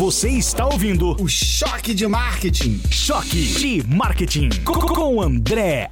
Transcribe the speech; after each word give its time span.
Você 0.00 0.30
está 0.30 0.64
ouvindo 0.64 1.10
o 1.22 1.28
Choque 1.28 1.92
de 1.92 2.08
Marketing. 2.08 2.80
Choque 2.90 3.36
de 3.36 3.86
Marketing 3.86 4.48
com 4.64 5.20
André 5.20 5.90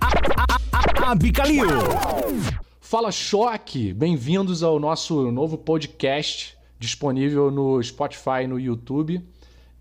Abicalil. 1.05 1.67
Fala 2.81 3.13
Choque, 3.13 3.93
bem-vindos 3.93 4.63
ao 4.63 4.81
nosso 4.81 5.31
novo 5.31 5.59
podcast 5.59 6.57
disponível 6.79 7.51
no 7.51 7.83
Spotify 7.83 8.45
e 8.45 8.47
no 8.47 8.59
YouTube. 8.59 9.23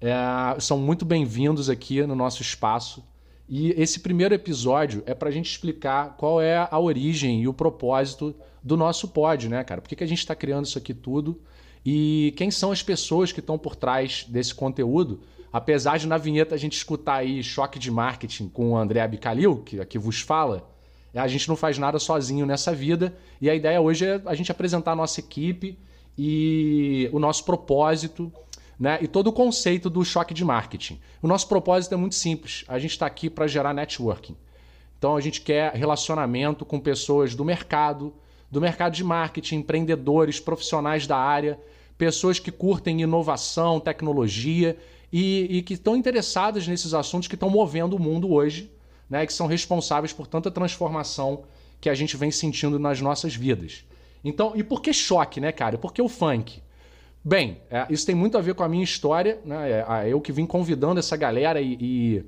É, 0.02 0.60
são 0.60 0.78
muito 0.78 1.06
bem-vindos 1.06 1.70
aqui 1.70 2.06
no 2.06 2.14
nosso 2.14 2.42
espaço. 2.42 3.02
E 3.48 3.70
esse 3.82 4.02
primeiro 4.02 4.36
episódio 4.36 5.04
é 5.06 5.14
para 5.14 5.30
a 5.30 5.32
gente 5.32 5.50
explicar 5.50 6.18
qual 6.18 6.42
é 6.42 6.68
a 6.70 6.78
origem 6.78 7.44
e 7.44 7.48
o 7.48 7.54
propósito 7.54 8.36
do 8.62 8.76
nosso 8.76 9.08
pod, 9.08 9.48
né, 9.48 9.64
cara? 9.64 9.80
Por 9.80 9.88
que, 9.88 9.96
que 9.96 10.04
a 10.04 10.08
gente 10.08 10.20
está 10.20 10.36
criando 10.36 10.66
isso 10.66 10.78
aqui 10.78 10.94
tudo? 10.94 11.40
E 11.90 12.34
quem 12.36 12.52
são 12.52 12.70
as 12.70 12.84
pessoas 12.84 13.32
que 13.32 13.40
estão 13.40 13.58
por 13.58 13.74
trás 13.74 14.26
desse 14.28 14.54
conteúdo? 14.54 15.22
Apesar 15.54 15.98
de 15.98 16.06
na 16.06 16.18
vinheta 16.18 16.54
a 16.54 16.58
gente 16.58 16.74
escutar 16.74 17.16
aí 17.16 17.42
choque 17.42 17.80
de 17.80 17.90
marketing 17.90 18.50
com 18.50 18.72
o 18.72 18.78
André 18.78 19.00
Abicalil, 19.00 19.64
que 19.64 19.80
aqui 19.80 19.98
vos 19.98 20.20
fala, 20.20 20.70
a 21.16 21.30
gente 21.30 21.48
não 21.48 21.56
faz 21.56 21.78
nada 21.78 21.98
sozinho 21.98 22.46
nessa 22.46 22.76
vida. 22.76 23.16
E 23.40 23.50
a 23.50 23.56
ideia 23.56 23.80
hoje 23.80 24.06
é 24.06 24.22
a 24.26 24.36
gente 24.36 24.52
apresentar 24.52 24.92
a 24.92 24.96
nossa 24.98 25.22
equipe 25.22 25.80
e 26.18 27.10
o 27.14 27.20
nosso 27.20 27.46
propósito 27.46 28.30
né? 28.78 29.00
e 29.02 29.08
todo 29.08 29.28
o 29.28 29.32
conceito 29.32 29.90
do 29.90 30.04
choque 30.04 30.34
de 30.34 30.44
marketing. 30.44 31.00
O 31.22 31.28
nosso 31.28 31.48
propósito 31.48 31.94
é 31.94 31.98
muito 31.98 32.16
simples: 32.16 32.66
a 32.68 32.78
gente 32.80 32.92
está 32.92 33.06
aqui 33.06 33.30
para 33.30 33.48
gerar 33.48 33.74
networking. 33.74 34.36
Então 34.98 35.16
a 35.16 35.22
gente 35.22 35.40
quer 35.40 35.72
relacionamento 35.72 36.66
com 36.66 36.82
pessoas 36.82 37.34
do 37.34 37.46
mercado, 37.46 38.14
do 38.52 38.60
mercado 38.60 38.94
de 38.94 39.06
marketing, 39.06 39.60
empreendedores, 39.60 40.38
profissionais 40.38 41.08
da 41.08 41.16
área 41.16 41.58
pessoas 41.98 42.40
que 42.40 42.52
curtem 42.52 43.02
inovação, 43.02 43.80
tecnologia 43.80 44.78
e, 45.12 45.58
e 45.58 45.62
que 45.62 45.74
estão 45.74 45.96
interessadas 45.96 46.68
nesses 46.68 46.94
assuntos 46.94 47.28
que 47.28 47.36
estão 47.36 47.50
movendo 47.50 47.96
o 47.96 48.00
mundo 48.00 48.32
hoje, 48.32 48.72
né, 49.10 49.26
que 49.26 49.34
são 49.34 49.48
responsáveis 49.48 50.14
por 50.14 50.28
tanta 50.28 50.52
transformação 50.52 51.44
que 51.80 51.90
a 51.90 51.96
gente 51.96 52.18
vem 52.18 52.32
sentindo 52.32 52.78
nas 52.78 53.02
nossas 53.02 53.36
vidas. 53.36 53.84
Então, 54.24 54.54
e 54.56 54.64
por 54.64 54.82
que 54.82 54.94
choque, 54.94 55.40
né, 55.40 55.52
cara? 55.52 55.78
Por 55.78 55.94
que 55.94 56.02
o 56.02 56.10
funk? 56.10 56.62
Bem, 57.24 57.62
é, 57.70 57.86
isso 57.90 58.06
tem 58.06 58.16
muito 58.16 58.38
a 58.38 58.42
ver 58.42 58.56
com 58.56 58.64
a 58.64 58.70
minha 58.70 58.84
história, 58.84 59.40
né? 59.46 59.72
É, 59.72 60.10
eu 60.10 60.20
que 60.22 60.32
vim 60.32 60.46
convidando 60.46 61.00
essa 61.00 61.16
galera 61.16 61.62
e, 61.62 61.78
e, 61.80 62.26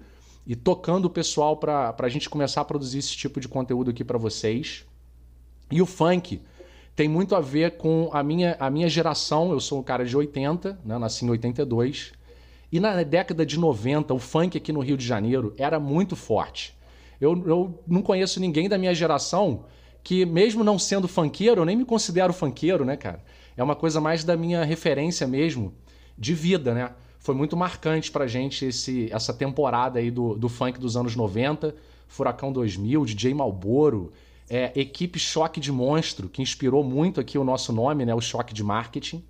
e 0.47 0.55
tocando 0.55 1.05
o 1.05 1.09
pessoal 1.09 1.57
para 1.57 1.95
a 1.97 2.09
gente 2.09 2.29
começar 2.29 2.61
a 2.61 2.65
produzir 2.65 2.99
esse 2.99 3.15
tipo 3.15 3.39
de 3.39 3.47
conteúdo 3.47 3.91
aqui 3.91 4.03
para 4.03 4.17
vocês. 4.17 4.85
E 5.71 5.81
o 5.81 5.85
funk, 5.85 6.41
tem 6.99 7.07
muito 7.07 7.33
a 7.33 7.39
ver 7.39 7.77
com 7.77 8.09
a 8.11 8.21
minha, 8.21 8.57
a 8.59 8.69
minha 8.69 8.89
geração. 8.89 9.53
Eu 9.53 9.61
sou 9.61 9.79
um 9.79 9.83
cara 9.83 10.03
de 10.03 10.17
80, 10.17 10.81
né? 10.83 10.97
nasci 10.97 11.23
em 11.23 11.29
82. 11.29 12.11
E 12.69 12.77
na 12.77 13.01
década 13.03 13.45
de 13.45 13.57
90, 13.57 14.13
o 14.13 14.19
funk 14.19 14.57
aqui 14.57 14.73
no 14.73 14.81
Rio 14.81 14.97
de 14.97 15.07
Janeiro 15.07 15.53
era 15.57 15.79
muito 15.79 16.13
forte. 16.17 16.77
Eu, 17.21 17.41
eu 17.47 17.81
não 17.87 18.01
conheço 18.01 18.41
ninguém 18.41 18.67
da 18.67 18.77
minha 18.77 18.93
geração 18.93 19.63
que, 20.03 20.25
mesmo 20.25 20.61
não 20.61 20.77
sendo 20.77 21.07
funkeiro, 21.07 21.61
eu 21.61 21.65
nem 21.65 21.77
me 21.77 21.85
considero 21.85 22.33
funkeiro, 22.33 22.83
né, 22.83 22.97
cara? 22.97 23.23
É 23.55 23.63
uma 23.63 23.77
coisa 23.77 24.01
mais 24.01 24.25
da 24.25 24.35
minha 24.35 24.65
referência 24.65 25.25
mesmo 25.25 25.73
de 26.17 26.33
vida, 26.33 26.73
né? 26.73 26.91
Foi 27.17 27.33
muito 27.33 27.55
marcante 27.55 28.11
pra 28.11 28.27
gente 28.27 28.65
esse, 28.65 29.07
essa 29.09 29.33
temporada 29.33 29.99
aí 29.99 30.11
do, 30.11 30.35
do 30.35 30.49
funk 30.49 30.77
dos 30.77 30.97
anos 30.97 31.15
90, 31.15 31.73
Furacão 32.09 32.51
2000, 32.51 33.05
DJ 33.05 33.33
Malboro, 33.33 34.11
é, 34.49 34.71
equipe 34.75 35.19
Choque 35.19 35.59
de 35.59 35.71
Monstro, 35.71 36.27
que 36.27 36.41
inspirou 36.41 36.83
muito 36.83 37.19
aqui 37.19 37.37
o 37.37 37.43
nosso 37.43 37.71
nome, 37.71 38.05
né? 38.05 38.15
O 38.15 38.21
Choque 38.21 38.53
de 38.53 38.63
Marketing. 38.63 39.23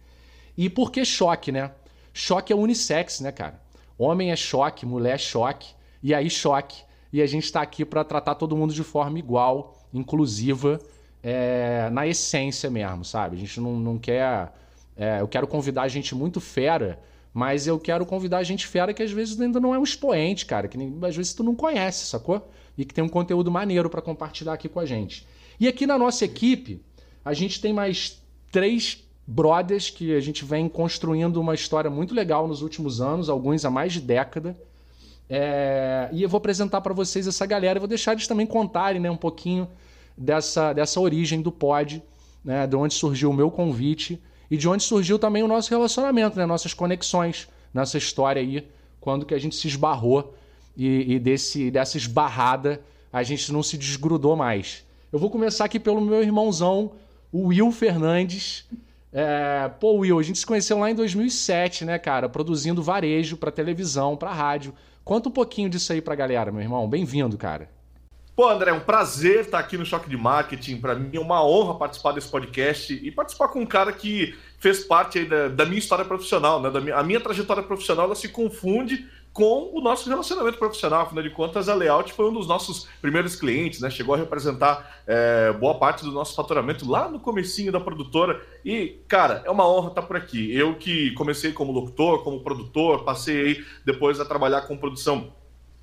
E 0.58 0.70
por 0.70 0.92
que 0.92 1.04
choque, 1.06 1.52
né? 1.52 1.72
Choque 2.14 2.52
é 2.52 2.56
unissex, 2.56 3.20
né, 3.20 3.32
cara? 3.32 3.62
Homem 3.98 4.32
é 4.32 4.36
choque, 4.36 4.86
mulher 4.86 5.16
é 5.16 5.18
choque, 5.18 5.74
e 6.02 6.14
aí 6.14 6.30
choque. 6.30 6.84
E 7.12 7.22
a 7.22 7.26
gente 7.26 7.46
está 7.46 7.62
aqui 7.62 7.84
para 7.84 8.04
tratar 8.04 8.36
todo 8.36 8.56
mundo 8.56 8.74
de 8.74 8.84
forma 8.84 9.20
igual, 9.20 9.78
inclusiva, 9.94 10.80
é, 11.24 11.90
na 11.92 12.08
essência 12.08 12.70
mesmo, 12.70 13.04
sabe? 13.04 13.36
A 13.36 13.40
gente 13.40 13.60
não, 13.60 13.78
não 13.78 13.98
quer. 13.98 14.54
É, 14.96 15.22
eu 15.22 15.28
quero 15.28 15.48
convidar 15.48 15.88
gente 15.88 16.14
muito 16.14 16.40
fera, 16.40 17.00
mas 17.34 17.68
eu 17.68 17.80
quero 17.80 18.06
convidar 18.06 18.40
a 18.40 18.44
gente 18.44 18.66
fera 18.66 18.94
que 18.94 19.04
às 19.04 19.12
vezes 19.12 19.40
ainda 19.40 19.60
não 19.60 19.74
é 19.74 19.80
um 19.80 19.84
expoente, 19.84 20.46
cara, 20.46 20.68
que 20.68 20.78
às 21.06 21.16
vezes 21.16 21.34
tu 21.34 21.44
não 21.44 21.56
conhece, 21.56 22.06
sacou? 22.06 22.50
e 22.80 22.86
que 22.86 22.94
tem 22.94 23.04
um 23.04 23.10
conteúdo 23.10 23.52
maneiro 23.52 23.90
para 23.90 24.02
compartilhar 24.02 24.54
aqui 24.54 24.70
com 24.70 24.80
a 24.80 24.86
gente. 24.86 25.28
E 25.60 25.68
aqui 25.68 25.86
na 25.86 25.98
nossa 25.98 26.24
equipe, 26.24 26.82
a 27.26 27.34
gente 27.34 27.60
tem 27.60 27.74
mais 27.74 28.24
três 28.54 29.04
brothers 29.28 29.90
que 29.90 30.16
a 30.16 30.22
gente 30.22 30.46
vem 30.46 30.70
construindo 30.70 31.42
uma 31.42 31.54
história 31.54 31.90
muito 31.90 32.16
legal 32.16 32.48
nos 32.48 32.62
últimos 32.62 33.02
anos, 33.02 33.30
alguns 33.30 33.66
há 33.66 33.70
mais 33.70 33.92
de 33.92 34.00
década. 34.00 34.58
É... 35.30 36.08
E 36.14 36.24
eu 36.24 36.30
vou 36.30 36.38
apresentar 36.38 36.80
para 36.80 36.94
vocês 36.94 37.28
essa 37.28 37.46
galera 37.46 37.78
e 37.78 37.82
vou 37.82 37.88
deixar 37.88 38.14
eles 38.14 38.28
também 38.28 38.48
contarem 38.48 39.02
né, 39.02 39.12
um 39.12 39.18
pouquinho 39.18 39.68
dessa, 40.18 40.72
dessa 40.72 41.02
origem 41.02 41.42
do 41.42 41.52
pod, 41.52 42.02
né, 42.46 42.66
de 42.66 42.78
onde 42.78 42.94
surgiu 42.94 43.30
o 43.30 43.34
meu 43.34 43.52
convite 43.52 44.24
e 44.50 44.58
de 44.58 44.68
onde 44.68 44.84
surgiu 44.84 45.20
também 45.20 45.44
o 45.44 45.48
nosso 45.48 45.70
relacionamento, 45.70 46.38
né, 46.38 46.46
nossas 46.46 46.74
conexões 46.74 47.48
nessa 47.74 47.98
história 47.98 48.42
aí, 48.42 48.68
quando 49.00 49.26
que 49.26 49.34
a 49.34 49.40
gente 49.40 49.56
se 49.56 49.68
esbarrou 49.68 50.36
e, 50.76 51.14
e 51.14 51.20
desse, 51.20 51.70
dessa 51.70 51.98
esbarrada 51.98 52.82
a 53.12 53.24
gente 53.24 53.52
não 53.52 53.64
se 53.64 53.78
desgrudou 53.78 54.36
mais. 54.36 54.86
Eu 55.12 55.20
vou 55.20 55.30
começar 55.30 55.66
aqui 55.66 55.80
pelo 55.80 56.02
meu 56.02 56.22
irmãozão, 56.22 56.92
o 57.32 57.48
Will 57.48 57.72
Fernandes. 57.72 58.66
É, 59.12 59.70
pô, 59.80 59.94
Will, 59.94 60.20
a 60.20 60.24
gente 60.24 60.38
se 60.38 60.46
conheceu 60.46 60.78
lá 60.78 60.92
em 60.92 60.96
2007, 60.96 61.86
né, 61.86 61.98
cara? 61.98 62.30
Produzindo 62.30 62.84
varejo 62.84 63.36
para 63.36 63.52
televisão, 63.52 64.16
para 64.16 64.32
rádio. 64.32 64.74
Conta 65.04 65.30
um 65.30 65.32
pouquinho 65.32 65.70
disso 65.70 65.92
aí 65.92 66.02
pra 66.02 66.14
galera, 66.14 66.52
meu 66.52 66.62
irmão. 66.62 66.88
Bem-vindo, 66.88 67.36
cara. 67.38 67.70
Pô, 68.40 68.48
André, 68.48 68.72
é 68.72 68.74
um 68.74 68.80
prazer 68.80 69.42
estar 69.42 69.60
aqui 69.60 69.78
no 69.78 69.86
Choque 69.86 70.10
de 70.10 70.16
Marketing. 70.16 70.78
Para 70.78 70.96
mim 70.96 71.10
é 71.14 71.20
uma 71.20 71.46
honra 71.46 71.78
participar 71.78 72.14
desse 72.14 72.30
podcast 72.30 72.94
e 72.94 73.12
participar 73.12 73.50
com 73.50 73.60
um 73.60 73.66
cara 73.66 73.92
que 73.92 74.34
fez 74.58 74.86
parte 74.86 75.26
da, 75.26 75.50
da, 75.50 75.66
minha 75.66 75.78
história 75.78 76.06
profissional, 76.06 76.62
né? 76.62 76.72
Da 76.72 76.80
minha, 76.80 76.96
a 76.96 77.04
minha 77.04 77.20
trajetória 77.20 77.62
profissional 77.62 78.06
ela 78.06 78.16
se 78.16 78.30
confunde 78.30 79.06
com 79.34 79.72
o 79.74 79.82
nosso 79.82 80.08
relacionamento 80.08 80.58
profissional. 80.58 81.02
Afinal 81.02 81.22
de 81.22 81.32
contas, 81.32 81.68
a 81.68 81.76
Layout 81.76 82.14
foi 82.14 82.30
um 82.30 82.34
dos 82.34 82.48
nossos 82.48 82.88
primeiros 83.02 83.36
clientes, 83.36 83.82
né? 83.82 83.90
Chegou 83.90 84.16
a 84.16 84.18
representar 84.18 85.02
é, 85.06 85.52
boa 85.52 85.76
parte 85.76 86.06
do 86.06 86.12
nosso 86.14 86.34
faturamento 86.34 86.90
lá 86.90 87.10
no 87.10 87.20
comecinho 87.20 87.74
da 87.74 87.80
produtora. 87.82 88.42
E, 88.64 89.02
cara, 89.10 89.44
é 89.46 89.52
uma 89.52 89.70
honra 89.70 89.90
estar 89.90 90.04
por 90.04 90.16
aqui. 90.16 90.56
Eu 90.56 90.76
que 90.76 91.12
comecei 91.12 91.52
como 91.52 91.74
locutor, 91.74 92.24
como 92.24 92.40
produtor, 92.40 93.04
passei 93.04 93.42
aí 93.42 93.66
depois 93.86 94.18
a 94.18 94.24
trabalhar 94.24 94.62
com 94.62 94.78
produção 94.78 95.38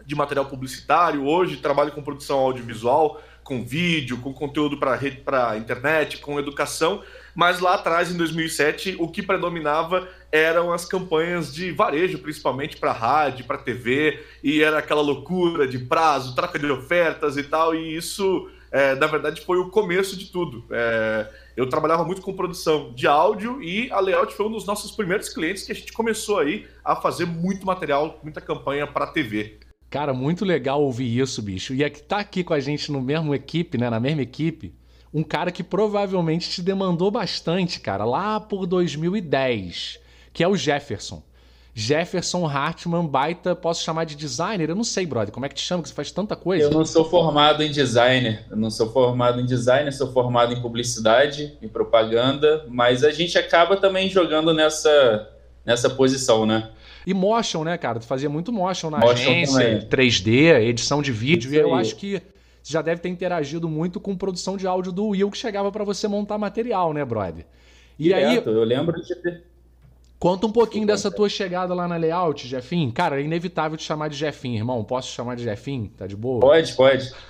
de 0.06 0.14
material 0.14 0.46
publicitário, 0.46 1.26
hoje 1.26 1.56
trabalho 1.56 1.92
com 1.92 2.02
produção 2.02 2.38
audiovisual, 2.38 3.20
com 3.42 3.64
vídeo, 3.64 4.18
com 4.18 4.32
conteúdo 4.32 4.78
para 4.78 5.56
internet, 5.56 6.18
com 6.18 6.38
educação 6.38 7.02
mas 7.36 7.60
lá 7.60 7.74
atrás, 7.74 8.10
em 8.10 8.16
2007, 8.16 8.96
o 8.98 9.08
que 9.08 9.22
predominava 9.22 10.08
eram 10.32 10.72
as 10.72 10.86
campanhas 10.86 11.54
de 11.54 11.70
varejo, 11.70 12.18
principalmente 12.18 12.78
para 12.78 12.92
rádio, 12.92 13.44
para 13.44 13.58
TV, 13.58 14.24
e 14.42 14.62
era 14.62 14.78
aquela 14.78 15.02
loucura 15.02 15.68
de 15.68 15.78
prazo, 15.78 16.34
troca 16.34 16.58
de 16.58 16.64
ofertas 16.64 17.36
e 17.36 17.42
tal, 17.42 17.74
e 17.74 17.94
isso, 17.94 18.48
é, 18.72 18.94
na 18.94 19.06
verdade, 19.06 19.42
foi 19.42 19.58
o 19.58 19.68
começo 19.68 20.16
de 20.16 20.32
tudo. 20.32 20.64
É, 20.70 21.28
eu 21.54 21.68
trabalhava 21.68 22.04
muito 22.04 22.22
com 22.22 22.32
produção 22.32 22.94
de 22.94 23.06
áudio 23.06 23.62
e 23.62 23.92
a 23.92 24.00
Layout 24.00 24.32
foi 24.34 24.46
um 24.46 24.52
dos 24.52 24.64
nossos 24.64 24.92
primeiros 24.92 25.28
clientes 25.28 25.64
que 25.64 25.72
a 25.72 25.74
gente 25.74 25.92
começou 25.92 26.38
aí 26.38 26.66
a 26.82 26.96
fazer 26.96 27.26
muito 27.26 27.66
material, 27.66 28.18
muita 28.22 28.40
campanha 28.40 28.86
para 28.86 29.08
TV. 29.08 29.58
Cara, 29.88 30.12
muito 30.12 30.44
legal 30.44 30.82
ouvir 30.82 31.19
isso, 31.19 31.41
bicho. 31.41 31.74
E 31.74 31.84
é 31.84 31.91
que 31.91 32.02
tá 32.02 32.19
aqui 32.19 32.42
com 32.42 32.54
a 32.54 32.60
gente 32.60 32.91
no 32.91 33.00
mesmo 33.00 33.34
equipe, 33.34 33.78
né, 33.78 33.88
na 33.88 34.00
mesma 34.00 34.22
equipe, 34.22 34.74
um 35.14 35.22
cara 35.22 35.50
que 35.50 35.62
provavelmente 35.62 36.50
te 36.50 36.60
demandou 36.60 37.10
bastante, 37.10 37.80
cara, 37.80 38.04
lá 38.04 38.38
por 38.41 38.66
2010, 38.66 39.98
que 40.32 40.42
é 40.42 40.48
o 40.48 40.56
Jefferson. 40.56 41.22
Jefferson 41.78 42.47
Hartman, 42.47 43.06
baita, 43.06 43.54
posso 43.54 43.84
chamar 43.84 44.04
de 44.04 44.16
designer? 44.16 44.71
Eu 44.71 44.74
não 44.74 44.83
sei, 44.83 45.04
brother, 45.04 45.30
como 45.30 45.44
é 45.44 45.48
que 45.50 45.54
te 45.54 45.60
chama, 45.60 45.83
que 45.83 45.91
você 45.91 45.94
faz 45.94 46.10
tanta 46.10 46.34
coisa? 46.34 46.65
Eu 46.65 46.71
não 46.71 46.86
sou 46.86 47.04
formado 47.04 47.62
em 47.62 47.71
designer, 47.71 48.47
eu 48.50 48.56
não 48.56 48.71
sou 48.71 48.91
formado 48.91 49.41
em 49.42 49.44
designer, 49.44 49.92
sou 49.92 50.10
formado 50.10 50.54
em 50.54 50.62
publicidade 50.62 51.53
e 51.60 51.68
propaganda, 51.68 52.65
mas 52.68 53.04
a 53.04 53.10
gente 53.10 53.36
acaba 53.36 53.77
também 53.77 54.09
jogando 54.09 54.54
nessa, 54.54 55.28
nessa 55.66 55.91
posição, 55.91 56.47
né? 56.47 56.71
E 57.06 57.14
motion, 57.14 57.62
né, 57.62 57.78
cara? 57.78 58.00
Tu 58.00 58.06
fazia 58.06 58.28
muito 58.28 58.53
motion 58.53 58.91
na 58.91 58.98
motion 58.98 59.12
agência, 59.12 59.60
também. 59.60 59.88
3D, 59.88 60.60
edição 60.62 61.00
de 61.00 61.12
vídeo, 61.12 61.53
e 61.53 61.56
eu 61.56 61.72
acho 61.72 61.94
que 61.94 62.20
você 62.60 62.72
já 62.72 62.82
deve 62.82 63.00
ter 63.00 63.08
interagido 63.08 63.68
muito 63.68 64.00
com 64.00 64.16
produção 64.16 64.56
de 64.56 64.66
áudio 64.66 64.91
do 64.91 65.06
Will 65.08 65.30
que 65.30 65.38
chegava 65.38 65.70
para 65.70 65.84
você 65.84 66.08
montar 66.08 66.36
material, 66.36 66.92
né, 66.92 67.04
brother? 67.04 67.47
E 67.97 68.04
Direto, 68.04 68.50
aí, 68.50 68.56
eu 68.56 68.64
lembro 68.64 69.00
de. 69.00 69.14
Conta 70.18 70.47
um 70.47 70.53
pouquinho 70.53 70.84
dessa 70.84 71.08
tua 71.08 71.28
chegada 71.28 71.72
lá 71.74 71.86
na 71.86 71.97
layout, 71.97 72.48
Jefim. 72.48 72.91
Cara, 72.91 73.20
é 73.20 73.24
inevitável 73.24 73.76
te 73.76 73.84
chamar 73.84 74.09
de 74.09 74.16
Jefim, 74.16 74.56
irmão. 74.56 74.82
Posso 74.82 75.09
te 75.09 75.14
chamar 75.14 75.36
de 75.36 75.44
Jefim? 75.44 75.92
Tá 75.97 76.06
de 76.09 76.16
boa? 76.16 76.41
Pode, 76.41 76.72
pode. 76.74 77.12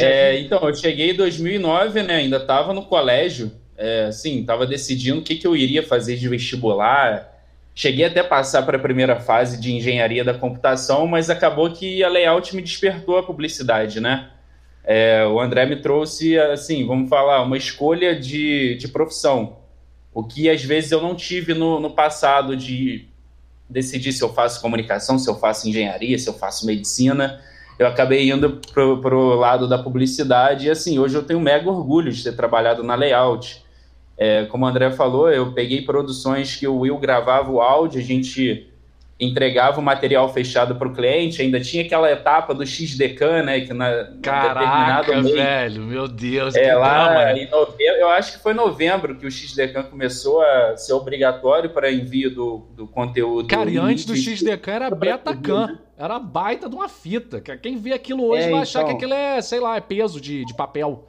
É, 0.00 0.40
então, 0.40 0.58
eu 0.66 0.74
cheguei 0.74 1.10
em 1.10 1.14
2009, 1.14 2.02
né? 2.02 2.14
Ainda 2.16 2.40
tava 2.40 2.72
no 2.72 2.86
colégio. 2.86 3.52
É, 3.76 4.06
assim, 4.06 4.42
tava 4.42 4.66
decidindo 4.66 5.20
o 5.20 5.22
que, 5.22 5.36
que 5.36 5.46
eu 5.46 5.54
iria 5.54 5.82
fazer 5.82 6.16
de 6.16 6.28
vestibular. 6.28 7.31
Cheguei 7.74 8.04
até 8.04 8.20
a 8.20 8.24
passar 8.24 8.62
para 8.62 8.76
a 8.76 8.80
primeira 8.80 9.18
fase 9.20 9.60
de 9.60 9.72
engenharia 9.72 10.24
da 10.24 10.34
computação, 10.34 11.06
mas 11.06 11.30
acabou 11.30 11.70
que 11.70 12.02
a 12.02 12.08
layout 12.08 12.54
me 12.54 12.62
despertou 12.62 13.18
a 13.18 13.22
publicidade, 13.22 14.00
né? 14.00 14.30
É, 14.84 15.24
o 15.26 15.40
André 15.40 15.64
me 15.66 15.76
trouxe, 15.76 16.38
assim, 16.38 16.86
vamos 16.86 17.08
falar, 17.08 17.42
uma 17.42 17.56
escolha 17.56 18.18
de, 18.18 18.76
de 18.76 18.88
profissão. 18.88 19.58
O 20.12 20.24
que 20.24 20.50
às 20.50 20.62
vezes 20.62 20.90
eu 20.90 21.00
não 21.00 21.14
tive 21.14 21.54
no, 21.54 21.80
no 21.80 21.90
passado 21.90 22.56
de 22.56 23.08
decidir 23.68 24.12
se 24.12 24.22
eu 24.22 24.32
faço 24.32 24.60
comunicação, 24.60 25.18
se 25.18 25.28
eu 25.28 25.36
faço 25.36 25.68
engenharia, 25.68 26.18
se 26.18 26.28
eu 26.28 26.34
faço 26.34 26.66
medicina. 26.66 27.40
Eu 27.78 27.86
acabei 27.86 28.30
indo 28.30 28.60
para 28.72 29.16
o 29.16 29.34
lado 29.34 29.66
da 29.66 29.78
publicidade 29.78 30.66
e, 30.66 30.70
assim, 30.70 30.98
hoje 30.98 31.14
eu 31.14 31.22
tenho 31.22 31.40
mega 31.40 31.70
orgulho 31.70 32.12
de 32.12 32.22
ter 32.22 32.36
trabalhado 32.36 32.82
na 32.82 32.94
layout. 32.94 33.61
É, 34.24 34.44
como 34.44 34.64
o 34.64 34.68
André 34.68 34.88
falou, 34.92 35.28
eu 35.28 35.50
peguei 35.50 35.82
produções 35.82 36.54
que 36.54 36.64
o 36.64 36.78
Will 36.78 36.96
gravava 36.96 37.50
o 37.50 37.60
áudio, 37.60 38.00
a 38.00 38.04
gente 38.04 38.68
entregava 39.18 39.80
o 39.80 39.82
material 39.82 40.32
fechado 40.32 40.76
para 40.76 40.86
o 40.86 40.92
cliente, 40.92 41.42
ainda 41.42 41.58
tinha 41.58 41.82
aquela 41.82 42.08
etapa 42.08 42.54
do 42.54 42.64
XDK, 42.64 43.42
né? 43.44 43.60
Que 43.62 43.72
na 43.72 44.12
Caraca, 44.22 45.20
mês, 45.20 45.34
velho, 45.34 45.82
meu 45.82 46.06
Deus, 46.06 46.54
é, 46.54 46.72
lá 46.72 47.08
drama. 47.08 47.32
em 47.40 47.50
novembro, 47.50 47.96
eu 47.98 48.08
acho 48.10 48.34
que 48.34 48.38
foi 48.38 48.54
novembro 48.54 49.16
que 49.16 49.26
o 49.26 49.30
XDK 49.30 49.90
começou 49.90 50.40
a 50.40 50.76
ser 50.76 50.92
obrigatório 50.92 51.70
para 51.70 51.90
envio 51.90 52.32
do, 52.32 52.58
do 52.76 52.86
conteúdo. 52.86 53.48
Cara, 53.48 53.68
e 53.68 53.76
antes 53.76 54.04
do 54.04 54.14
XDK 54.14 54.70
era 54.70 54.88
BetaCam, 54.88 55.80
era 55.98 56.20
baita 56.20 56.68
de 56.68 56.76
uma 56.76 56.88
fita. 56.88 57.40
Quem 57.40 57.76
vê 57.76 57.92
aquilo 57.92 58.24
hoje 58.24 58.44
é, 58.44 58.50
vai 58.50 58.60
achar 58.60 58.82
então... 58.82 58.90
que 58.90 59.04
aquilo 59.04 59.14
é, 59.14 59.42
sei 59.42 59.58
lá, 59.58 59.76
é 59.76 59.80
peso 59.80 60.20
de, 60.20 60.44
de 60.44 60.54
papel 60.54 61.08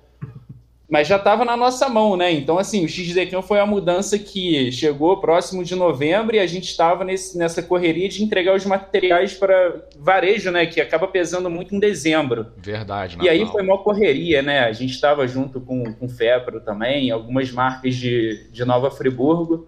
mas 0.93 1.07
já 1.07 1.15
estava 1.15 1.43
na 1.43 1.57
nossa 1.57 1.89
mão, 1.89 2.15
né? 2.15 2.31
Então, 2.31 2.59
assim, 2.59 2.85
o 2.85 2.87
XDCAM 2.87 3.41
foi 3.41 3.59
a 3.59 3.65
mudança 3.65 4.19
que 4.19 4.71
chegou 4.71 5.17
próximo 5.17 5.63
de 5.63 5.73
novembro 5.73 6.35
e 6.35 6.39
a 6.39 6.45
gente 6.45 6.65
estava 6.65 7.03
nessa 7.03 7.63
correria 7.63 8.07
de 8.07 8.23
entregar 8.23 8.55
os 8.55 8.63
materiais 8.63 9.33
para 9.33 9.87
varejo, 9.97 10.51
né? 10.51 10.67
Que 10.67 10.79
acaba 10.79 11.07
pesando 11.07 11.49
muito 11.49 11.73
em 11.73 11.79
dezembro. 11.79 12.45
Verdade, 12.57 13.17
Natal. 13.17 13.25
E 13.25 13.35
aí 13.35 13.43
foi 13.47 13.63
uma 13.63 13.79
correria, 13.79 14.43
né? 14.43 14.59
A 14.59 14.71
gente 14.71 14.91
estava 14.91 15.27
junto 15.27 15.59
com, 15.59 15.95
com 15.95 16.07
Fepro 16.07 16.61
também, 16.61 17.09
algumas 17.09 17.49
marcas 17.49 17.95
de, 17.95 18.47
de 18.51 18.63
Nova 18.63 18.91
Friburgo. 18.91 19.67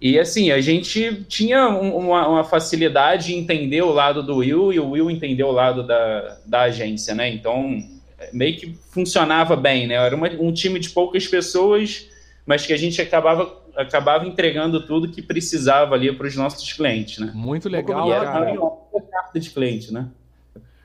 E 0.00 0.16
assim, 0.16 0.52
a 0.52 0.60
gente 0.60 1.24
tinha 1.24 1.68
uma, 1.68 2.28
uma, 2.28 2.44
facilidade 2.44 3.34
em 3.34 3.38
entender 3.40 3.82
o 3.82 3.90
lado 3.90 4.22
do 4.22 4.36
Will 4.36 4.72
e 4.72 4.78
o 4.78 4.90
Will 4.90 5.10
entender 5.10 5.42
o 5.42 5.50
lado 5.50 5.84
da, 5.84 6.38
da 6.46 6.60
agência, 6.62 7.16
né? 7.16 7.28
Então 7.28 7.95
meio 8.32 8.56
que 8.56 8.78
funcionava 8.90 9.56
bem, 9.56 9.86
né? 9.86 9.94
Era 9.94 10.14
uma, 10.14 10.28
um 10.28 10.52
time 10.52 10.78
de 10.78 10.90
poucas 10.90 11.26
pessoas, 11.26 12.08
mas 12.46 12.66
que 12.66 12.72
a 12.72 12.76
gente 12.76 13.00
acabava 13.00 13.64
acabava 13.76 14.26
entregando 14.26 14.86
tudo 14.86 15.10
que 15.10 15.20
precisava 15.20 15.94
ali 15.94 16.10
para 16.10 16.26
os 16.26 16.34
nossos 16.34 16.72
clientes, 16.72 17.18
né? 17.18 17.30
Muito 17.34 17.68
legal, 17.68 18.08
cara. 18.08 18.52
Uma 18.52 19.02
carta 19.02 19.38
de 19.38 19.50
cliente, 19.50 19.92
né? 19.92 20.08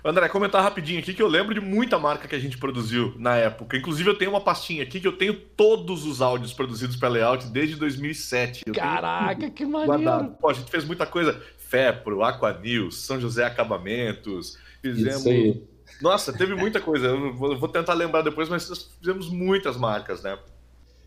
André, 0.04 0.28
comentar 0.30 0.63
rapidinho 0.63 1.00
aqui 1.00 1.13
que 1.13 1.22
eu 1.22 1.28
lembro 1.28 1.54
de 1.54 1.62
muita 1.62 2.00
marca 2.00 2.28
que 2.28 2.36
a 2.36 2.39
gente 2.39 2.57
produziu 2.57 3.13
na 3.18 3.38
época. 3.38 3.77
Inclusive, 3.77 4.10
eu 4.10 4.18
tenho 4.18 4.31
uma 4.31 4.42
pastinha 4.42 4.81
aqui 4.81 5.00
que 5.00 5.07
eu 5.07 5.16
tenho 5.16 5.34
todos 5.34 6.06
os 6.06 6.22
áudios 6.22 6.54
produzidos 6.54 6.95
pela 6.95 7.13
Layout 7.13 7.48
desde 7.48 7.75
2007. 7.75 8.63
Eu 8.66 8.74
Caraca, 8.74 9.50
que 9.51 9.63
maneiro! 9.63 10.36
Pô, 10.42 10.50
a 10.50 10.54
gente 10.54 10.72
fez 10.72 10.84
muita 10.84 11.06
coisa. 11.06 11.39
FEPRO, 11.57 12.24
Aquanews, 12.24 12.98
São 12.98 13.22
José 13.22 13.45
Acabamentos, 13.45 14.57
fizemos 14.81 15.57
nossa, 16.02 16.32
teve 16.32 16.56
muita 16.56 16.80
coisa. 16.80 17.08
Eu 17.08 17.36
vou 17.36 17.68
tentar 17.68 17.94
lembrar 17.94 18.22
depois, 18.22 18.48
mas 18.48 18.70
nós 18.70 18.90
fizemos 19.00 19.30
muitas 19.30 19.78
marcas, 19.78 20.22
né? 20.22 20.38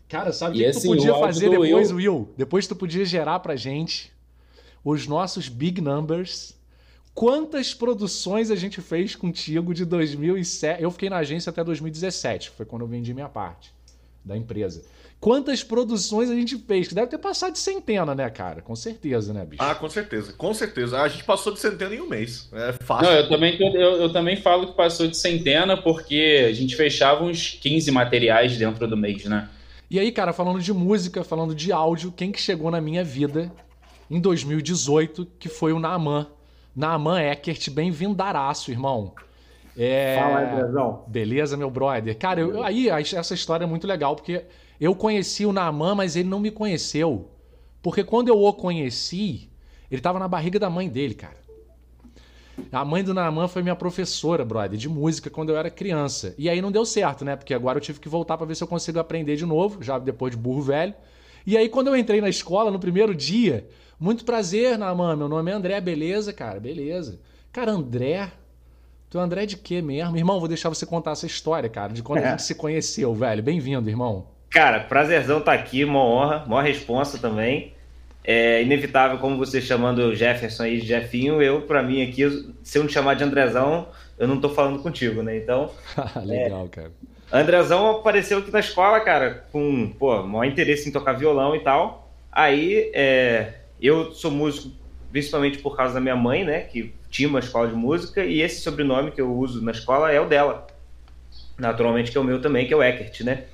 Cara, 0.07 0.31
sabe 0.31 0.55
o 0.55 0.57
que, 0.59 0.65
assim, 0.65 0.81
tu 0.81 0.95
podia 0.95 1.13
fazer 1.15 1.49
depois, 1.49 1.91
Will? 1.91 2.15
Will? 2.15 2.33
Depois 2.37 2.67
tu 2.67 2.75
podia 2.75 3.05
gerar 3.05 3.39
pra 3.39 3.55
gente 3.55 4.13
os 4.83 5.07
nossos 5.07 5.47
big 5.49 5.81
numbers. 5.81 6.53
Quantas 7.13 7.73
produções 7.73 8.51
a 8.51 8.55
gente 8.55 8.81
fez 8.81 9.15
contigo 9.15 9.73
de 9.73 9.85
2007? 9.85 10.83
Eu 10.83 10.91
fiquei 10.91 11.09
na 11.09 11.17
agência 11.17 11.49
até 11.49 11.63
2017, 11.63 12.51
foi 12.51 12.65
quando 12.65 12.81
eu 12.81 12.87
vendi 12.87 13.13
minha 13.13 13.29
parte 13.29 13.73
da 14.25 14.35
empresa 14.35 14.83
quantas 15.25 15.63
produções 15.63 16.29
a 16.29 16.35
gente 16.35 16.55
fez. 16.55 16.87
Que 16.87 16.93
deve 16.93 17.07
ter 17.07 17.17
passado 17.17 17.53
de 17.53 17.59
centena, 17.59 18.13
né, 18.13 18.29
cara? 18.29 18.61
Com 18.61 18.75
certeza, 18.75 19.33
né, 19.33 19.43
bicho? 19.43 19.63
Ah, 19.63 19.73
com 19.73 19.89
certeza, 19.89 20.33
com 20.33 20.53
certeza. 20.53 21.01
A 21.01 21.07
gente 21.07 21.23
passou 21.23 21.51
de 21.51 21.59
centena 21.59 21.95
em 21.95 21.99
um 21.99 22.07
mês. 22.07 22.47
É 22.53 22.73
fácil. 22.73 23.11
Não, 23.11 23.17
eu 23.17 23.27
também, 23.27 23.57
eu, 23.59 24.01
eu 24.01 24.13
também 24.13 24.35
falo 24.35 24.67
que 24.67 24.73
passou 24.73 25.07
de 25.07 25.17
centena 25.17 25.75
porque 25.77 26.45
a 26.47 26.53
gente 26.53 26.75
fechava 26.75 27.23
uns 27.23 27.57
15 27.59 27.89
materiais 27.91 28.55
dentro 28.55 28.87
do 28.87 28.95
mês, 28.95 29.25
né? 29.25 29.49
E 29.89 29.99
aí, 29.99 30.11
cara, 30.11 30.31
falando 30.31 30.61
de 30.61 30.71
música, 30.71 31.23
falando 31.23 31.55
de 31.55 31.71
áudio, 31.71 32.11
quem 32.11 32.31
que 32.31 32.39
chegou 32.39 32.69
na 32.69 32.79
minha 32.79 33.03
vida 33.03 33.51
em 34.09 34.19
2018, 34.19 35.27
que 35.39 35.49
foi 35.49 35.73
o 35.73 35.79
Naaman. 35.79 36.27
Naaman 36.75 37.19
Eckert, 37.19 37.71
bem-vindaraço, 37.71 38.69
irmão. 38.69 39.13
É... 39.77 40.17
Fala 40.19 40.39
aí, 40.39 40.55
Brezão. 40.55 41.03
Beleza, 41.07 41.57
meu 41.57 41.69
brother. 41.69 42.17
Cara, 42.17 42.39
eu, 42.41 42.63
aí 42.63 42.87
essa 42.89 43.33
história 43.33 43.65
é 43.65 43.67
muito 43.67 43.85
legal, 43.85 44.15
porque 44.15 44.45
eu 44.79 44.95
conheci 44.95 45.45
o 45.45 45.53
Naaman, 45.53 45.95
mas 45.95 46.15
ele 46.15 46.29
não 46.29 46.39
me 46.39 46.51
conheceu. 46.51 47.29
Porque 47.81 48.03
quando 48.03 48.29
eu 48.29 48.41
o 48.41 48.53
conheci, 48.53 49.49
ele 49.91 49.99
estava 49.99 50.17
na 50.17 50.27
barriga 50.27 50.57
da 50.57 50.69
mãe 50.69 50.89
dele, 50.89 51.13
cara. 51.13 51.45
A 52.71 52.85
mãe 52.85 53.03
do 53.03 53.13
Naaman 53.13 53.47
foi 53.47 53.61
minha 53.61 53.75
professora, 53.75 54.45
brother, 54.45 54.77
de 54.77 54.87
música 54.87 55.29
quando 55.29 55.49
eu 55.49 55.57
era 55.57 55.69
criança. 55.69 56.33
E 56.37 56.49
aí 56.49 56.61
não 56.61 56.71
deu 56.71 56.85
certo, 56.85 57.25
né? 57.25 57.35
Porque 57.35 57.53
agora 57.53 57.77
eu 57.77 57.81
tive 57.81 57.99
que 57.99 58.07
voltar 58.07 58.37
para 58.37 58.47
ver 58.47 58.55
se 58.55 58.63
eu 58.63 58.67
consigo 58.67 58.97
aprender 58.97 59.35
de 59.35 59.45
novo, 59.45 59.83
já 59.83 59.99
depois 59.99 60.31
de 60.31 60.37
burro 60.37 60.61
velho. 60.61 60.93
E 61.45 61.57
aí 61.57 61.69
quando 61.69 61.87
eu 61.87 61.97
entrei 61.97 62.21
na 62.21 62.29
escola, 62.29 62.71
no 62.71 62.79
primeiro 62.79 63.13
dia, 63.13 63.67
muito 63.99 64.25
prazer, 64.25 64.77
Naaman, 64.77 65.15
meu 65.15 65.27
nome 65.27 65.51
é 65.51 65.53
André, 65.53 65.79
beleza, 65.81 66.31
cara? 66.33 66.59
Beleza. 66.59 67.19
Cara, 67.51 67.71
André? 67.71 68.31
Tu 69.15 69.19
é 69.19 69.21
André 69.21 69.45
de 69.45 69.55
quê 69.55 69.81
mesmo? 69.81 70.17
Irmão, 70.17 70.39
vou 70.39 70.49
deixar 70.49 70.67
você 70.67 70.85
contar 70.85 71.11
essa 71.11 71.25
história, 71.25 71.69
cara, 71.69 71.93
de 71.93 72.03
quando 72.03 72.19
é. 72.19 72.27
a 72.27 72.31
gente 72.31 72.43
se 72.43 72.53
conheceu, 72.53 73.15
velho. 73.15 73.41
Bem-vindo, 73.41 73.89
irmão. 73.89 74.27
Cara, 74.49 74.81
prazerzão 74.81 75.37
estar 75.37 75.55
tá 75.55 75.57
aqui, 75.57 75.85
uma 75.85 76.03
honra, 76.03 76.43
maior 76.45 76.65
responsa 76.65 77.17
também. 77.17 77.71
É 78.25 78.61
inevitável, 78.61 79.17
como 79.17 79.37
você 79.37 79.61
chamando 79.61 79.99
o 79.99 80.13
Jefferson 80.13 80.63
aí 80.63 80.81
de 80.81 80.87
Jefinho, 80.87 81.41
eu, 81.41 81.61
para 81.61 81.81
mim 81.81 82.03
aqui, 82.03 82.53
se 82.61 82.77
eu 82.77 82.83
não 82.83 82.89
chamar 82.89 83.13
de 83.13 83.23
Andrezão, 83.23 83.87
eu 84.19 84.27
não 84.27 84.41
tô 84.41 84.49
falando 84.49 84.83
contigo, 84.83 85.23
né? 85.23 85.37
Então. 85.37 85.71
Legal, 86.21 86.65
é... 86.65 86.67
cara. 86.67 86.91
Andrezão 87.31 87.91
apareceu 87.91 88.39
aqui 88.39 88.51
na 88.51 88.59
escola, 88.59 88.99
cara, 88.99 89.45
com, 89.49 89.93
pô, 89.97 90.23
maior 90.23 90.43
interesse 90.43 90.89
em 90.89 90.91
tocar 90.91 91.13
violão 91.13 91.55
e 91.55 91.61
tal. 91.61 92.11
Aí, 92.29 92.91
é... 92.93 93.53
eu 93.81 94.11
sou 94.11 94.29
músico 94.29 94.71
principalmente 95.15 95.59
por 95.59 95.77
causa 95.77 95.93
da 95.93 96.01
minha 96.01 96.15
mãe, 96.17 96.43
né, 96.43 96.59
que 96.59 96.93
tinha 97.09 97.29
uma 97.29 97.39
escola 97.39 97.69
de 97.69 97.73
música, 97.73 98.25
e 98.25 98.41
esse 98.41 98.59
sobrenome 98.59 99.11
que 99.11 99.21
eu 99.21 99.33
uso 99.33 99.63
na 99.63 99.71
escola 99.71 100.11
é 100.11 100.19
o 100.19 100.27
dela. 100.27 100.67
Naturalmente 101.57 102.11
que 102.11 102.17
é 102.17 102.19
o 102.19 102.23
meu 102.23 102.41
também, 102.41 102.67
que 102.67 102.73
é 102.73 102.75
o 102.75 102.83
Eckert, 102.83 103.23
né? 103.23 103.45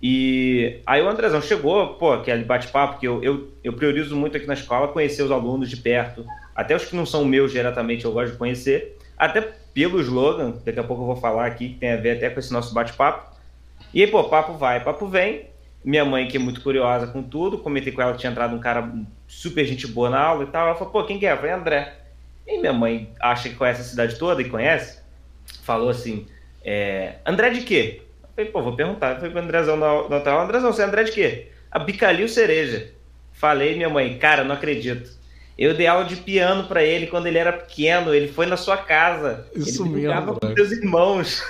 E 0.00 0.78
aí 0.86 1.02
o 1.02 1.08
Andrezão 1.08 1.42
chegou, 1.42 1.94
pô, 1.94 2.12
aquele 2.12 2.44
bate-papo 2.44 3.00
que 3.00 3.08
eu, 3.08 3.20
eu, 3.24 3.50
eu 3.64 3.72
priorizo 3.72 4.14
muito 4.14 4.36
aqui 4.36 4.46
na 4.46 4.54
escola, 4.54 4.86
conhecer 4.86 5.24
os 5.24 5.32
alunos 5.32 5.68
de 5.68 5.78
perto, 5.78 6.24
até 6.54 6.76
os 6.76 6.84
que 6.84 6.94
não 6.94 7.04
são 7.04 7.24
meus 7.24 7.50
diretamente, 7.50 8.04
eu 8.04 8.12
gosto 8.12 8.30
de 8.30 8.38
conhecer, 8.38 8.96
até 9.18 9.40
pelo 9.74 10.00
slogan, 10.00 10.60
daqui 10.64 10.78
a 10.78 10.84
pouco 10.84 11.02
eu 11.02 11.06
vou 11.06 11.16
falar 11.16 11.46
aqui, 11.46 11.70
que 11.70 11.74
tem 11.80 11.90
a 11.90 11.96
ver 11.96 12.18
até 12.18 12.30
com 12.30 12.38
esse 12.38 12.52
nosso 12.52 12.72
bate-papo. 12.72 13.36
E 13.92 14.00
aí, 14.00 14.06
pô, 14.08 14.22
papo 14.22 14.52
vai, 14.52 14.78
papo 14.78 15.08
vem. 15.08 15.49
Minha 15.84 16.04
mãe, 16.04 16.28
que 16.28 16.36
é 16.36 16.40
muito 16.40 16.60
curiosa 16.60 17.06
com 17.06 17.22
tudo, 17.22 17.58
comentei 17.58 17.92
com 17.92 18.02
ela 18.02 18.12
que 18.12 18.18
tinha 18.18 18.30
entrado 18.30 18.54
um 18.54 18.60
cara 18.60 18.92
super 19.26 19.64
gente 19.64 19.86
boa 19.86 20.10
na 20.10 20.20
aula 20.20 20.44
e 20.44 20.46
tal. 20.48 20.66
Ela 20.66 20.76
falou, 20.76 20.92
pô, 20.92 21.04
quem 21.04 21.18
que 21.18 21.26
é? 21.26 21.32
Eu 21.32 21.36
falei, 21.36 21.52
André. 21.52 21.96
E 22.46 22.58
minha 22.58 22.72
mãe 22.72 23.10
acha 23.20 23.48
que 23.48 23.54
conhece 23.54 23.80
a 23.80 23.84
cidade 23.84 24.18
toda 24.18 24.42
e 24.42 24.48
conhece. 24.48 25.00
Falou 25.62 25.88
assim, 25.88 26.26
é, 26.62 27.16
André 27.24 27.50
de 27.50 27.62
quê? 27.62 28.02
Falei, 28.34 28.50
pô, 28.50 28.62
vou 28.62 28.76
perguntar. 28.76 29.16
Falei 29.16 29.30
pro 29.30 29.40
Andrezão 29.40 29.76
no 29.76 30.14
hotel, 30.14 30.40
Andrezão, 30.40 30.72
você 30.72 30.82
é 30.82 30.84
André 30.84 31.04
de 31.04 31.12
quê? 31.12 31.48
A 31.70 31.78
Bicalil 31.78 32.28
Cereja. 32.28 32.92
Falei, 33.32 33.74
minha 33.74 33.88
mãe, 33.88 34.18
cara, 34.18 34.44
não 34.44 34.54
acredito. 34.54 35.19
Eu 35.60 35.74
dei 35.74 35.86
aula 35.86 36.06
de 36.06 36.16
piano 36.16 36.64
para 36.64 36.82
ele 36.82 37.06
quando 37.06 37.26
ele 37.26 37.36
era 37.36 37.52
pequeno, 37.52 38.14
ele 38.14 38.28
foi 38.28 38.46
na 38.46 38.56
sua 38.56 38.78
casa. 38.78 39.46
Isso 39.54 39.84
ele 39.84 40.06
mesmo. 40.06 40.40
com 40.40 40.54
seus 40.54 40.72
irmãos. 40.72 41.42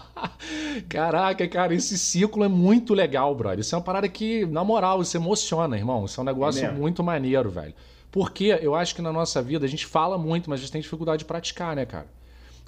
Caraca, 0.88 1.46
cara, 1.46 1.74
esse 1.74 1.98
ciclo 1.98 2.42
é 2.42 2.48
muito 2.48 2.94
legal, 2.94 3.34
brother. 3.34 3.58
Isso 3.58 3.74
é 3.74 3.78
uma 3.78 3.84
parada 3.84 4.08
que, 4.08 4.46
na 4.46 4.64
moral, 4.64 5.02
isso 5.02 5.14
emociona, 5.14 5.76
irmão. 5.76 6.06
Isso 6.06 6.18
é 6.18 6.22
um 6.22 6.24
negócio 6.24 6.64
é 6.64 6.72
muito 6.72 7.04
maneiro, 7.04 7.50
velho. 7.50 7.74
Porque 8.10 8.58
eu 8.62 8.74
acho 8.74 8.94
que 8.94 9.02
na 9.02 9.12
nossa 9.12 9.42
vida 9.42 9.66
a 9.66 9.68
gente 9.68 9.84
fala 9.84 10.16
muito, 10.16 10.48
mas 10.48 10.60
a 10.60 10.62
gente 10.62 10.72
tem 10.72 10.80
dificuldade 10.80 11.18
de 11.18 11.24
praticar, 11.26 11.76
né, 11.76 11.84
cara? 11.84 12.06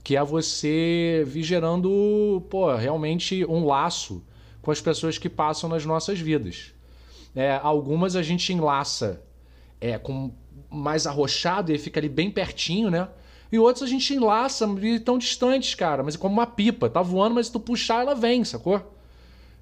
que 0.03 0.17
é 0.17 0.25
você 0.25 1.25
vir 1.27 1.43
gerando, 1.43 2.43
pô, 2.51 2.75
realmente 2.75 3.45
um 3.45 3.65
laço 3.67 4.23
com 4.63 4.71
as 4.71 4.81
pessoas 4.81 5.19
que 5.19 5.29
passam 5.29 5.69
nas 5.69 5.85
nossas 5.85 6.19
vidas. 6.19 6.73
É, 7.35 7.59
algumas 7.63 8.17
a 8.17 8.23
gente 8.23 8.53
enlaça 8.53 9.23
é, 9.81 9.99
com 9.99 10.33
mais 10.71 11.07
arrochado 11.07 11.73
e 11.73 11.79
fica 11.79 12.01
ali 12.01 12.09
bem 12.09 12.31
pertinho, 12.31 12.91
né? 12.91 13.09
E 13.53 13.59
outros 13.59 13.83
a 13.83 13.87
gente 13.87 14.15
enlaça 14.15 14.65
e 14.81 15.01
tão 15.01 15.19
distantes, 15.19 15.75
cara, 15.75 16.03
mas 16.03 16.15
é 16.15 16.19
como 16.19 16.35
uma 16.35 16.47
pipa, 16.47 16.89
tá 16.89 17.03
voando, 17.03 17.35
mas 17.35 17.47
se 17.47 17.53
tu 17.53 17.59
puxar 17.59 18.03
ela 18.03 18.15
vem, 18.15 18.45
sacou? 18.45 18.81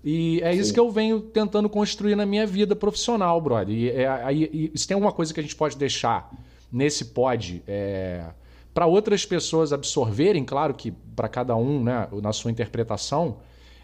E 0.05 0.41
é 0.43 0.55
isso 0.55 0.69
Sim. 0.69 0.75
que 0.75 0.81
eu 0.81 0.91
venho 0.91 1.21
tentando 1.21 1.69
construir 1.69 2.15
na 2.15 2.27
minha 2.27 2.47
vida 2.47 2.77
profissional, 2.77 3.41
brother. 3.41 3.75
E, 3.75 3.91
é, 3.91 4.07
aí, 4.07 4.71
e 4.75 4.79
se 4.79 4.87
tem 4.87 4.95
alguma 4.95 5.13
coisa 5.13 5.33
que 5.33 5.41
a 5.41 5.43
gente 5.43 5.57
pode 5.57 5.77
deixar 5.77 6.31
nesse 6.71 7.07
pod 7.07 7.63
é, 7.67 8.27
para 8.75 8.87
outras 8.87 9.25
pessoas 9.25 9.73
absorverem, 9.73 10.45
claro 10.45 10.75
que 10.75 10.93
para 11.17 11.29
cada 11.29 11.57
um, 11.57 11.83
né, 11.83 12.07
na 12.23 12.33
sua 12.33 12.51
interpretação, 12.51 13.39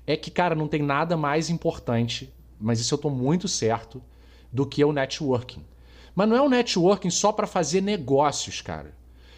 é 0.07 0.17
que, 0.17 0.31
cara, 0.31 0.55
não 0.55 0.69
tem 0.69 0.83
nada 0.83 1.17
mais 1.17 1.49
importante, 1.49 2.33
mas 2.61 2.79
isso 2.79 2.95
eu 2.95 2.99
tô 2.99 3.11
muito 3.11 3.49
certo, 3.49 4.03
do 4.53 4.65
que 4.65 4.85
o 4.85 4.93
networking. 4.93 5.65
Mas 6.15 6.29
não 6.29 6.37
é 6.37 6.41
o 6.43 6.49
networking 6.49 7.11
só 7.11 7.33
para 7.33 7.47
fazer 7.47 7.81
negócios, 7.81 8.61
cara. 8.61 8.95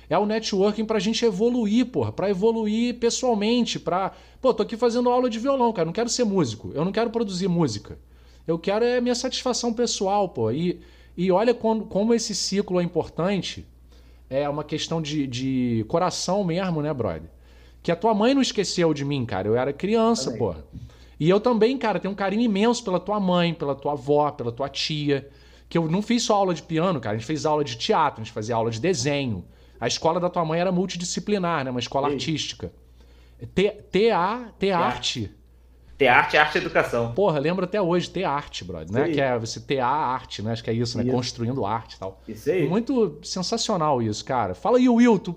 É 0.09 0.17
o 0.19 0.27
networking 0.27 0.85
pra 0.85 0.99
gente 0.99 1.25
evoluir, 1.25 1.87
porra, 1.87 2.13
pra 2.13 2.31
evoluir 2.31 2.95
pessoalmente, 2.99 3.79
pra, 3.79 4.13
pô, 4.41 4.55
tô 4.55 4.63
aqui 4.63 4.77
fazendo 4.77 5.11
aula 5.11 5.29
de 5.29 5.39
violão, 5.39 5.73
cara, 5.73 5.87
não 5.87 5.93
quero 5.93 6.09
ser 6.09 6.25
músico, 6.25 6.71
eu 6.75 6.85
não 6.85 6.93
quero 6.93 7.11
produzir 7.11 7.49
música. 7.49 7.99
Eu 8.47 8.59
quero 8.59 8.85
é 8.85 9.01
minha 9.01 9.15
satisfação 9.15 9.73
pessoal, 9.73 10.29
pô. 10.29 10.53
E, 10.53 10.81
e 11.17 11.33
olha 11.33 11.53
como, 11.53 11.87
como 11.87 12.15
esse 12.15 12.35
ciclo 12.35 12.81
é 12.81 12.85
importante. 12.85 13.67
É 14.31 14.49
uma 14.49 14.63
questão 14.63 15.03
de, 15.03 15.27
de 15.27 15.85
coração 15.89 16.45
mesmo, 16.45 16.81
né, 16.81 16.93
brother? 16.95 17.29
Que 17.83 17.91
a 17.91 17.97
tua 17.97 18.15
mãe 18.15 18.35
não 18.35 18.43
esqueceu 18.43 18.95
de 18.95 19.05
mim, 19.05 19.25
cara. 19.25 19.49
Eu 19.49 19.57
era 19.57 19.73
criança, 19.73 20.33
porra. 20.33 20.65
E 21.19 21.29
eu 21.29 21.41
também, 21.41 21.77
cara, 21.79 21.99
tenho 21.99 22.13
um 22.13 22.17
carinho 22.17 22.43
imenso 22.43 22.85
pela 22.85 23.01
tua 23.01 23.19
mãe, 23.19 23.55
pela 23.55 23.75
tua 23.75 23.93
avó, 23.93 24.31
pela 24.31 24.53
tua 24.53 24.69
tia. 24.69 25.29
Que 25.69 25.77
eu 25.79 25.89
não 25.91 26.03
fiz 26.03 26.23
só 26.23 26.35
aula 26.35 26.55
de 26.55 26.63
piano, 26.63 27.01
cara. 27.01 27.17
A 27.17 27.19
gente 27.19 27.27
fez 27.27 27.45
aula 27.45 27.65
de 27.65 27.77
teatro, 27.77 28.21
a 28.21 28.25
gente 28.25 28.33
fazia 28.33 28.55
aula 28.55 28.71
de 28.71 28.81
desenho. 28.81 29.45
A 29.81 29.87
escola 29.87 30.21
da 30.21 30.31
tua 30.31 30.45
mãe 30.45 30.61
era 30.61 30.73
multidisciplinar, 30.73 31.65
né? 31.65 31.71
Uma 31.71 31.81
escola 31.81 32.09
Sim. 32.09 32.15
artística. 32.15 32.73
T-A, 33.55 34.53
T-Arte. 34.59 35.31
Ter 35.99 36.09
arte, 36.09 36.37
arte 36.37 36.57
e 36.57 36.59
educação. 36.59 37.13
Porra, 37.13 37.39
lembro 37.39 37.65
até 37.65 37.81
hoje, 37.81 38.11
T-Arte, 38.11 38.65
brother. 38.65 38.93
Né? 38.93 39.07
Sim. 39.07 39.13
Que 39.13 39.21
é 39.21 39.39
você 39.39 39.59
ter 39.59 39.79
a 39.79 39.89
arte, 39.89 40.43
né? 40.43 40.53
Acho 40.53 40.63
que 40.63 40.69
é 40.69 40.75
isso, 40.75 40.99
né? 40.99 41.05
Isso. 41.05 41.13
Construindo 41.13 41.65
arte 41.65 41.95
e 41.95 41.99
tal. 41.99 42.21
Isso 42.29 42.51
aí. 42.51 42.69
Muito 42.69 43.19
sensacional 43.23 44.03
isso, 44.03 44.23
cara. 44.23 44.55
Fala 44.55 44.77
aí, 44.77 44.89
Will, 44.89 45.19
tu, 45.19 45.35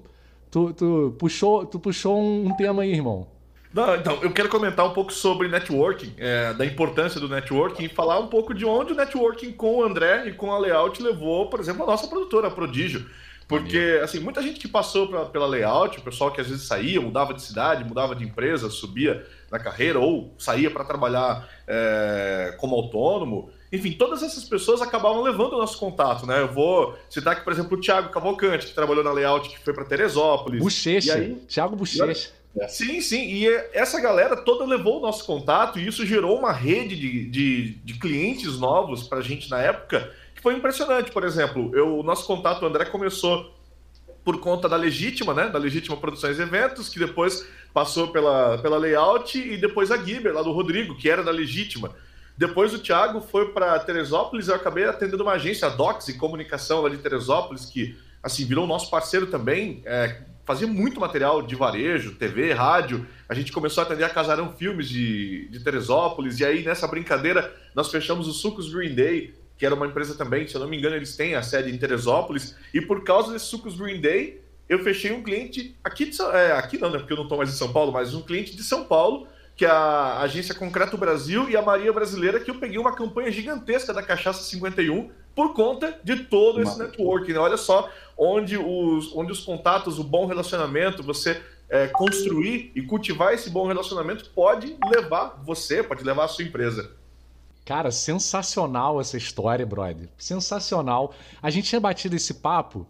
tu, 0.51 0.73
tu 0.73 1.15
puxou, 1.17 1.65
tu 1.65 1.79
puxou 1.79 2.21
um 2.21 2.53
tema 2.55 2.81
aí, 2.81 2.91
irmão. 2.91 3.27
Não, 3.73 3.95
então, 3.95 4.17
eu 4.23 4.31
quero 4.31 4.49
comentar 4.49 4.85
um 4.85 4.93
pouco 4.93 5.13
sobre 5.13 5.47
networking, 5.47 6.13
é, 6.17 6.53
da 6.53 6.65
importância 6.65 7.19
do 7.19 7.29
networking 7.29 7.83
e 7.85 7.89
falar 7.89 8.19
um 8.19 8.27
pouco 8.27 8.53
de 8.53 8.65
onde 8.65 8.93
o 8.93 8.95
networking 8.95 9.51
com 9.51 9.77
o 9.77 9.83
André 9.83 10.27
e 10.27 10.33
com 10.33 10.51
a 10.51 10.57
Layout 10.57 11.01
levou, 11.03 11.47
por 11.49 11.59
exemplo, 11.59 11.83
a 11.83 11.87
nossa 11.87 12.07
produtora, 12.07 12.47
a 12.47 12.51
Prodígio. 12.51 13.05
Porque, 13.47 13.99
assim, 14.03 14.19
muita 14.19 14.43
gente 14.43 14.59
que 14.59 14.67
passou 14.67 15.07
pra- 15.07 15.25
pela 15.25 15.47
Layout, 15.47 15.97
o 15.97 16.01
pessoal 16.03 16.31
que 16.31 16.39
às 16.39 16.47
vezes 16.47 16.67
saía, 16.67 17.01
mudava 17.01 17.33
de 17.33 17.41
cidade, 17.41 17.83
mudava 17.83 18.15
de 18.15 18.23
empresa, 18.23 18.69
subia 18.69 19.25
na 19.51 19.57
carreira 19.57 19.97
ou 19.99 20.31
saía 20.37 20.69
para 20.69 20.83
trabalhar 20.83 21.47
é, 21.67 22.55
como 22.59 22.75
autônomo, 22.75 23.49
enfim, 23.71 23.91
todas 23.91 24.21
essas 24.23 24.43
pessoas 24.43 24.81
acabavam 24.81 25.21
levando 25.21 25.53
o 25.53 25.57
nosso 25.59 25.77
contato, 25.79 26.25
né? 26.25 26.41
Eu 26.41 26.47
vou 26.51 26.95
citar 27.09 27.33
aqui, 27.33 27.43
por 27.43 27.53
exemplo, 27.53 27.77
o 27.77 27.81
Thiago 27.81 28.09
Cavalcante, 28.09 28.65
que 28.67 28.73
trabalhou 28.73 29.03
na 29.03 29.11
Layout, 29.11 29.47
que 29.49 29.59
foi 29.59 29.73
para 29.73 29.85
Teresópolis. 29.85 30.59
Bochecha. 30.59 31.13
Aí- 31.15 31.35
Thiago 31.47 31.75
Bochecha. 31.75 32.31
Sim, 32.67 32.99
sim. 32.99 33.21
E 33.21 33.47
essa 33.73 33.99
galera 34.01 34.35
toda 34.35 34.65
levou 34.65 34.97
o 34.97 35.01
nosso 35.01 35.25
contato 35.25 35.79
e 35.79 35.87
isso 35.87 36.05
gerou 36.05 36.37
uma 36.37 36.51
rede 36.51 36.95
de, 36.95 37.25
de, 37.29 37.71
de 37.83 37.93
clientes 37.99 38.57
novos 38.57 39.07
pra 39.07 39.21
gente 39.21 39.49
na 39.49 39.59
época 39.61 40.11
que 40.35 40.41
foi 40.41 40.55
impressionante. 40.55 41.11
Por 41.11 41.23
exemplo, 41.23 41.71
eu, 41.75 41.99
o 41.99 42.03
nosso 42.03 42.25
contato, 42.25 42.63
o 42.63 42.65
André, 42.65 42.85
começou 42.85 43.53
por 44.23 44.39
conta 44.39 44.67
da 44.67 44.75
Legítima, 44.75 45.33
né? 45.33 45.47
Da 45.49 45.59
Legítima 45.59 45.97
Produções 45.97 46.37
e 46.37 46.41
Eventos, 46.41 46.89
que 46.89 46.99
depois 46.99 47.47
passou 47.73 48.09
pela, 48.09 48.57
pela 48.57 48.77
Layout 48.77 49.37
e 49.37 49.57
depois 49.57 49.91
a 49.91 49.97
Giber, 49.97 50.33
lá 50.33 50.41
do 50.41 50.51
Rodrigo, 50.51 50.97
que 50.97 51.09
era 51.09 51.23
da 51.23 51.31
Legítima. 51.31 51.95
Depois 52.37 52.73
o 52.73 52.79
Thiago 52.79 53.21
foi 53.21 53.49
para 53.49 53.77
Teresópolis, 53.79 54.47
eu 54.47 54.55
acabei 54.55 54.85
atendendo 54.85 55.23
uma 55.23 55.33
agência, 55.33 55.67
a 55.67 55.71
Docs 55.71 56.07
e 56.07 56.13
Comunicação 56.13 56.81
lá 56.81 56.89
de 56.89 56.97
Teresópolis, 56.97 57.65
que 57.65 57.97
assim 58.23 58.45
virou 58.45 58.65
nosso 58.65 58.89
parceiro 58.89 59.27
também, 59.27 59.81
é, 59.85 60.21
fazia 60.49 60.65
muito 60.65 60.99
material 60.99 61.43
de 61.43 61.55
varejo, 61.55 62.15
TV, 62.15 62.53
rádio. 62.53 63.05
A 63.29 63.35
gente 63.35 63.51
começou 63.51 63.83
a 63.83 63.85
atender 63.85 64.03
a 64.03 64.09
Casarão 64.09 64.51
Filmes 64.51 64.89
de, 64.89 65.47
de 65.47 65.59
Teresópolis, 65.63 66.39
e 66.39 66.43
aí 66.43 66.65
nessa 66.65 66.87
brincadeira 66.87 67.55
nós 67.75 67.91
fechamos 67.91 68.27
o 68.27 68.33
Sucos 68.33 68.73
Green 68.73 68.95
Day, 68.95 69.35
que 69.59 69.63
era 69.63 69.75
uma 69.75 69.85
empresa 69.85 70.15
também, 70.15 70.47
se 70.47 70.55
eu 70.55 70.61
não 70.61 70.67
me 70.67 70.75
engano, 70.75 70.95
eles 70.95 71.15
têm 71.15 71.35
a 71.35 71.43
sede 71.43 71.69
em 71.69 71.77
Teresópolis, 71.77 72.55
e 72.73 72.81
por 72.81 73.03
causa 73.03 73.31
desse 73.31 73.45
Sucos 73.45 73.77
Green 73.79 74.01
Day, 74.01 74.41
eu 74.67 74.79
fechei 74.79 75.11
um 75.11 75.21
cliente 75.21 75.77
aqui 75.83 76.05
de 76.05 76.19
é, 76.19 76.53
aqui 76.53 76.79
não, 76.79 76.89
né, 76.89 76.97
porque 76.97 77.13
eu 77.13 77.17
não 77.17 77.25
estou 77.25 77.37
mais 77.37 77.51
em 77.51 77.55
São 77.55 77.71
Paulo, 77.71 77.91
mas 77.91 78.15
um 78.15 78.23
cliente 78.23 78.55
de 78.55 78.63
São 78.63 78.85
Paulo, 78.85 79.27
que 79.55 79.65
é 79.65 79.69
a 79.69 80.19
agência 80.21 80.55
Concreto 80.55 80.97
Brasil 80.97 81.47
e 81.47 81.55
a 81.55 81.61
Maria 81.61 81.93
Brasileira, 81.93 82.39
que 82.39 82.49
eu 82.49 82.55
peguei 82.55 82.79
uma 82.79 82.95
campanha 82.95 83.31
gigantesca 83.31 83.93
da 83.93 84.01
Cachaça 84.01 84.41
51 84.41 85.11
por 85.35 85.53
conta 85.53 85.99
de 86.03 86.17
todo 86.25 86.61
esse 86.61 86.77
networking. 86.77 87.33
né? 87.33 87.39
Olha 87.39 87.57
só 87.57 87.89
onde 88.17 88.57
os, 88.57 89.15
onde 89.15 89.31
os 89.31 89.39
contatos, 89.41 89.99
o 89.99 90.03
bom 90.03 90.25
relacionamento, 90.25 91.01
você 91.01 91.41
é, 91.69 91.87
construir 91.87 92.71
e 92.75 92.81
cultivar 92.81 93.33
esse 93.33 93.49
bom 93.49 93.67
relacionamento 93.67 94.29
pode 94.31 94.75
levar 94.91 95.41
você, 95.45 95.83
pode 95.83 96.03
levar 96.03 96.25
a 96.25 96.27
sua 96.27 96.43
empresa. 96.43 96.91
Cara, 97.63 97.91
sensacional 97.91 98.99
essa 98.99 99.15
história, 99.15 99.65
brother. 99.65 100.09
Sensacional. 100.17 101.13
A 101.41 101.49
gente 101.49 101.69
tinha 101.69 101.79
batido 101.79 102.15
esse 102.15 102.33
papo 102.33 102.87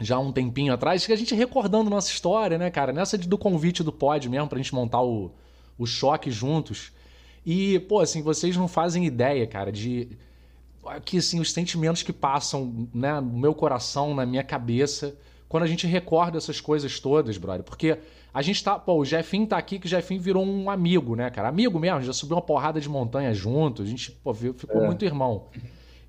já 0.00 0.16
há 0.16 0.18
um 0.18 0.30
tempinho 0.30 0.72
atrás, 0.72 1.04
que 1.04 1.12
a 1.12 1.16
gente 1.16 1.34
recordando 1.34 1.90
nossa 1.90 2.10
história, 2.10 2.56
né, 2.56 2.70
cara? 2.70 2.92
Nessa 2.92 3.18
do 3.18 3.36
convite 3.36 3.82
do 3.82 3.90
pod 3.90 4.28
mesmo, 4.28 4.48
pra 4.48 4.58
gente 4.58 4.74
montar 4.74 5.02
o, 5.02 5.32
o 5.76 5.86
choque 5.86 6.30
juntos. 6.30 6.92
E, 7.44 7.80
pô, 7.80 8.00
assim, 8.00 8.22
vocês 8.22 8.56
não 8.56 8.68
fazem 8.68 9.06
ideia, 9.06 9.46
cara, 9.46 9.72
de 9.72 10.16
que 11.04 11.18
assim, 11.18 11.40
os 11.40 11.52
sentimentos 11.52 12.02
que 12.02 12.12
passam 12.12 12.88
né, 12.94 13.20
no 13.20 13.38
meu 13.38 13.54
coração, 13.54 14.14
na 14.14 14.24
minha 14.24 14.42
cabeça, 14.42 15.16
quando 15.48 15.62
a 15.62 15.66
gente 15.66 15.86
recorda 15.86 16.38
essas 16.38 16.60
coisas 16.60 17.00
todas, 17.00 17.38
brother. 17.38 17.64
Porque 17.64 17.98
a 18.32 18.42
gente 18.42 18.62
tá. 18.62 18.78
Pô, 18.78 18.96
o 18.96 19.04
Jefinho 19.04 19.46
tá 19.46 19.56
aqui, 19.56 19.78
que 19.78 19.86
o 19.86 19.88
Jefinho 19.88 20.20
virou 20.20 20.44
um 20.44 20.70
amigo, 20.70 21.16
né, 21.16 21.30
cara? 21.30 21.48
Amigo 21.48 21.78
mesmo, 21.78 22.02
já 22.02 22.12
subiu 22.12 22.36
uma 22.36 22.42
porrada 22.42 22.80
de 22.80 22.88
montanha 22.88 23.32
junto, 23.32 23.82
a 23.82 23.86
gente 23.86 24.10
pô, 24.10 24.34
ficou 24.34 24.84
muito 24.84 25.04
irmão. 25.04 25.46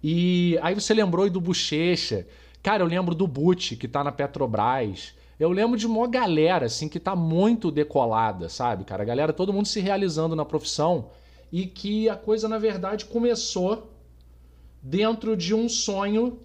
E 0.04 0.58
aí 0.62 0.74
você 0.74 0.94
lembrou 0.94 1.26
aí 1.26 1.30
do 1.30 1.42
Bochecha. 1.42 2.28
Cara, 2.62 2.84
eu 2.84 2.88
lembro 2.88 3.16
do 3.16 3.28
Butch, 3.28 3.76
que 3.76 3.88
tá 3.88 4.04
na 4.04 4.12
Petrobras. 4.12 5.14
Eu 5.40 5.50
lembro 5.52 5.78
de 5.78 5.88
uma 5.88 6.08
galera, 6.08 6.66
assim, 6.66 6.90
que 6.90 7.00
tá 7.00 7.16
muito 7.16 7.72
decolada, 7.72 8.50
sabe, 8.50 8.84
cara? 8.84 9.04
A 9.04 9.06
galera, 9.06 9.32
todo 9.32 9.54
mundo 9.54 9.68
se 9.68 9.80
realizando 9.80 10.36
na 10.36 10.44
profissão. 10.44 11.12
E 11.52 11.66
que 11.66 12.10
a 12.10 12.16
coisa, 12.16 12.48
na 12.50 12.58
verdade, 12.58 13.06
começou 13.06 13.90
dentro 14.82 15.36
de 15.36 15.54
um 15.54 15.68
sonho, 15.70 16.40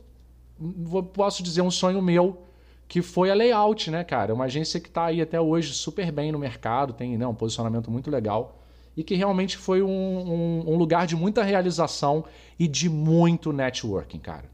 posso 1.12 1.42
dizer 1.42 1.62
um 1.62 1.70
sonho 1.70 2.00
meu, 2.02 2.42
que 2.86 3.02
foi 3.02 3.30
a 3.30 3.34
Layout, 3.34 3.90
né, 3.90 4.04
cara? 4.04 4.34
Uma 4.34 4.44
agência 4.44 4.78
que 4.78 4.90
tá 4.90 5.06
aí 5.06 5.20
até 5.20 5.40
hoje 5.40 5.72
super 5.74 6.10
bem 6.12 6.30
no 6.30 6.38
mercado, 6.38 6.92
tem 6.92 7.16
né, 7.16 7.26
um 7.26 7.34
posicionamento 7.34 7.90
muito 7.90 8.10
legal. 8.10 8.60
E 8.96 9.02
que 9.02 9.14
realmente 9.16 9.56
foi 9.56 9.82
um, 9.82 9.88
um- 9.88 10.64
um 10.72 10.76
lugar 10.76 11.06
de 11.06 11.16
muita 11.16 11.42
realização 11.42 12.24
e 12.58 12.68
de 12.68 12.88
muito 12.88 13.52
networking, 13.52 14.20
cara. 14.20 14.44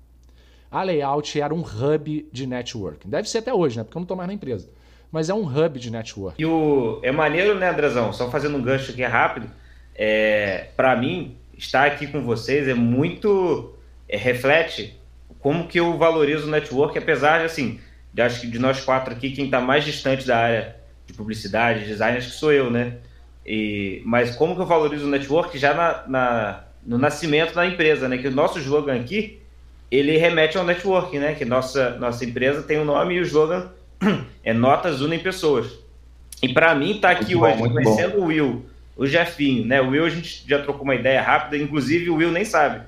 A 0.70 0.82
Layout 0.82 1.38
era 1.38 1.52
um 1.52 1.60
hub 1.60 2.28
de 2.32 2.46
networking. 2.46 3.10
Deve 3.10 3.28
ser 3.28 3.38
até 3.38 3.52
hoje, 3.52 3.76
né? 3.76 3.84
Porque 3.84 3.98
eu 3.98 4.00
não 4.00 4.06
tô 4.06 4.16
mais 4.16 4.28
na 4.28 4.32
empresa. 4.34 4.70
Mas 5.12 5.28
é 5.28 5.34
um 5.34 5.42
hub 5.44 5.78
de 5.78 5.90
networking. 5.90 6.40
E 6.40 6.46
o, 6.46 7.00
é 7.02 7.10
maneiro, 7.10 7.58
né, 7.58 7.68
Andrezão? 7.68 8.12
Só 8.12 8.30
fazendo 8.30 8.56
um 8.56 8.62
gancho 8.62 8.92
aqui 8.92 9.02
rápido. 9.02 9.50
É, 9.94 10.68
para 10.76 10.94
mim, 10.96 11.36
estar 11.62 11.86
aqui 11.86 12.06
com 12.06 12.22
vocês 12.22 12.66
é 12.68 12.74
muito. 12.74 13.74
é, 14.08 14.16
reflete 14.16 14.98
como 15.40 15.66
que 15.66 15.80
eu 15.80 15.96
valorizo 15.96 16.46
o 16.46 16.50
network, 16.50 16.98
apesar 16.98 17.38
de, 17.38 17.44
assim, 17.46 17.80
de, 18.12 18.20
acho 18.22 18.40
que 18.42 18.46
de 18.46 18.58
nós 18.58 18.80
quatro 18.84 19.14
aqui, 19.14 19.30
quem 19.30 19.46
está 19.46 19.60
mais 19.60 19.84
distante 19.84 20.26
da 20.26 20.36
área 20.38 20.76
de 21.06 21.14
publicidade, 21.14 21.86
design, 21.86 22.18
acho 22.18 22.28
que 22.28 22.34
sou 22.34 22.52
eu, 22.52 22.70
né? 22.70 22.94
E, 23.46 24.02
mas 24.04 24.36
como 24.36 24.54
que 24.54 24.60
eu 24.60 24.66
valorizo 24.66 25.06
o 25.06 25.10
network 25.10 25.56
já 25.58 25.72
na, 25.72 26.04
na- 26.06 26.64
no 26.84 26.98
nascimento 26.98 27.54
da 27.54 27.66
empresa, 27.66 28.08
né? 28.08 28.18
Que 28.18 28.28
o 28.28 28.30
nosso 28.30 28.58
slogan 28.58 28.94
aqui, 29.00 29.40
ele 29.90 30.16
remete 30.18 30.58
ao 30.58 30.64
network, 30.64 31.18
né? 31.18 31.34
Que 31.34 31.44
nossa, 31.44 31.96
nossa 31.98 32.24
empresa 32.24 32.62
tem 32.62 32.78
um 32.78 32.84
nome 32.84 33.14
e 33.14 33.20
o 33.20 33.22
slogan 33.22 33.70
é 34.44 34.52
Notas 34.52 35.00
Unem 35.00 35.18
Pessoas. 35.20 35.66
E 36.42 36.52
para 36.52 36.74
mim, 36.74 36.98
tá 37.00 37.10
aqui 37.10 37.34
Muito 37.34 37.38
bom, 37.40 37.46
hoje, 37.46 37.58
muito 37.58 37.74
conhecendo 37.74 38.18
o 38.18 38.24
Will, 38.26 38.66
o 39.00 39.06
Jefinho, 39.06 39.64
né? 39.64 39.80
O 39.80 39.88
Will, 39.88 40.04
a 40.04 40.10
gente 40.10 40.44
já 40.46 40.62
trocou 40.62 40.82
uma 40.82 40.94
ideia 40.94 41.22
rápida, 41.22 41.56
inclusive 41.56 42.10
o 42.10 42.16
Will 42.16 42.30
nem 42.30 42.44
sabe. 42.44 42.82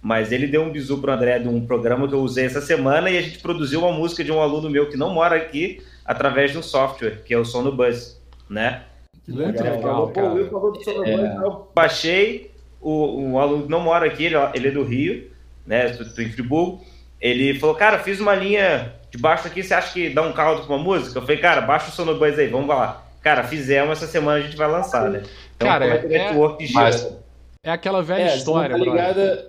Mas 0.00 0.32
ele 0.32 0.46
deu 0.46 0.62
um 0.62 0.70
bisu 0.70 0.96
pro 0.96 1.12
André 1.12 1.40
de 1.40 1.46
um 1.46 1.66
programa 1.66 2.08
que 2.08 2.14
eu 2.14 2.20
usei 2.20 2.46
essa 2.46 2.62
semana 2.62 3.10
e 3.10 3.18
a 3.18 3.20
gente 3.20 3.38
produziu 3.40 3.80
uma 3.80 3.92
música 3.92 4.24
de 4.24 4.32
um 4.32 4.40
aluno 4.40 4.70
meu 4.70 4.88
que 4.88 4.96
não 4.96 5.10
mora 5.10 5.36
aqui 5.36 5.82
através 6.06 6.52
de 6.52 6.56
um 6.56 6.62
software, 6.62 7.22
que 7.22 7.34
é 7.34 7.38
o 7.38 7.44
Sonobuzz, 7.44 8.18
né? 8.48 8.84
Muito 9.28 9.62
Ele 9.62 9.70
legal, 9.70 10.08
pô, 10.08 10.20
o 10.22 10.34
Will 10.36 10.48
falou 10.48 10.72
do 10.72 10.82
Sonobuzz, 10.82 11.42
eu 11.42 11.70
baixei, 11.74 12.50
o, 12.80 13.32
o 13.32 13.38
aluno 13.38 13.64
que 13.64 13.70
não 13.70 13.80
mora 13.80 14.06
aqui, 14.06 14.24
ele, 14.24 14.36
ele 14.54 14.68
é 14.68 14.70
do 14.70 14.84
Rio, 14.84 15.30
né? 15.66 15.90
Tô, 15.90 16.02
tô 16.02 16.22
em 16.22 16.30
Friburgo. 16.30 16.80
Ele 17.20 17.58
falou, 17.58 17.74
cara, 17.74 17.98
fiz 17.98 18.20
uma 18.20 18.34
linha 18.34 18.94
de 19.10 19.18
baixo 19.18 19.46
aqui, 19.46 19.62
você 19.62 19.74
acha 19.74 19.92
que 19.92 20.08
dá 20.08 20.22
um 20.22 20.32
caldo 20.32 20.66
com 20.66 20.74
uma 20.74 20.82
música? 20.82 21.18
Eu 21.18 21.22
falei, 21.22 21.36
cara, 21.36 21.60
baixa 21.60 21.90
o 21.90 21.92
Sonobuzz 21.92 22.38
aí, 22.38 22.46
vamos 22.46 22.68
lá. 22.68 23.04
Cara, 23.20 23.44
fizemos, 23.44 23.98
essa 23.98 24.06
semana 24.06 24.38
a 24.38 24.40
gente 24.40 24.56
vai 24.56 24.70
lançar, 24.70 25.10
né? 25.10 25.22
Então, 25.58 25.68
Cara, 25.68 25.86
é 25.86 26.04
é- 26.04 26.06
network 26.08 26.64
gira? 26.66 26.80
Mas, 26.80 27.18
É 27.64 27.70
aquela 27.72 28.00
velha 28.00 28.30
é, 28.30 28.36
história, 28.36 28.78
não 28.78 28.84
tá 28.84 28.90
ligada, 28.92 29.46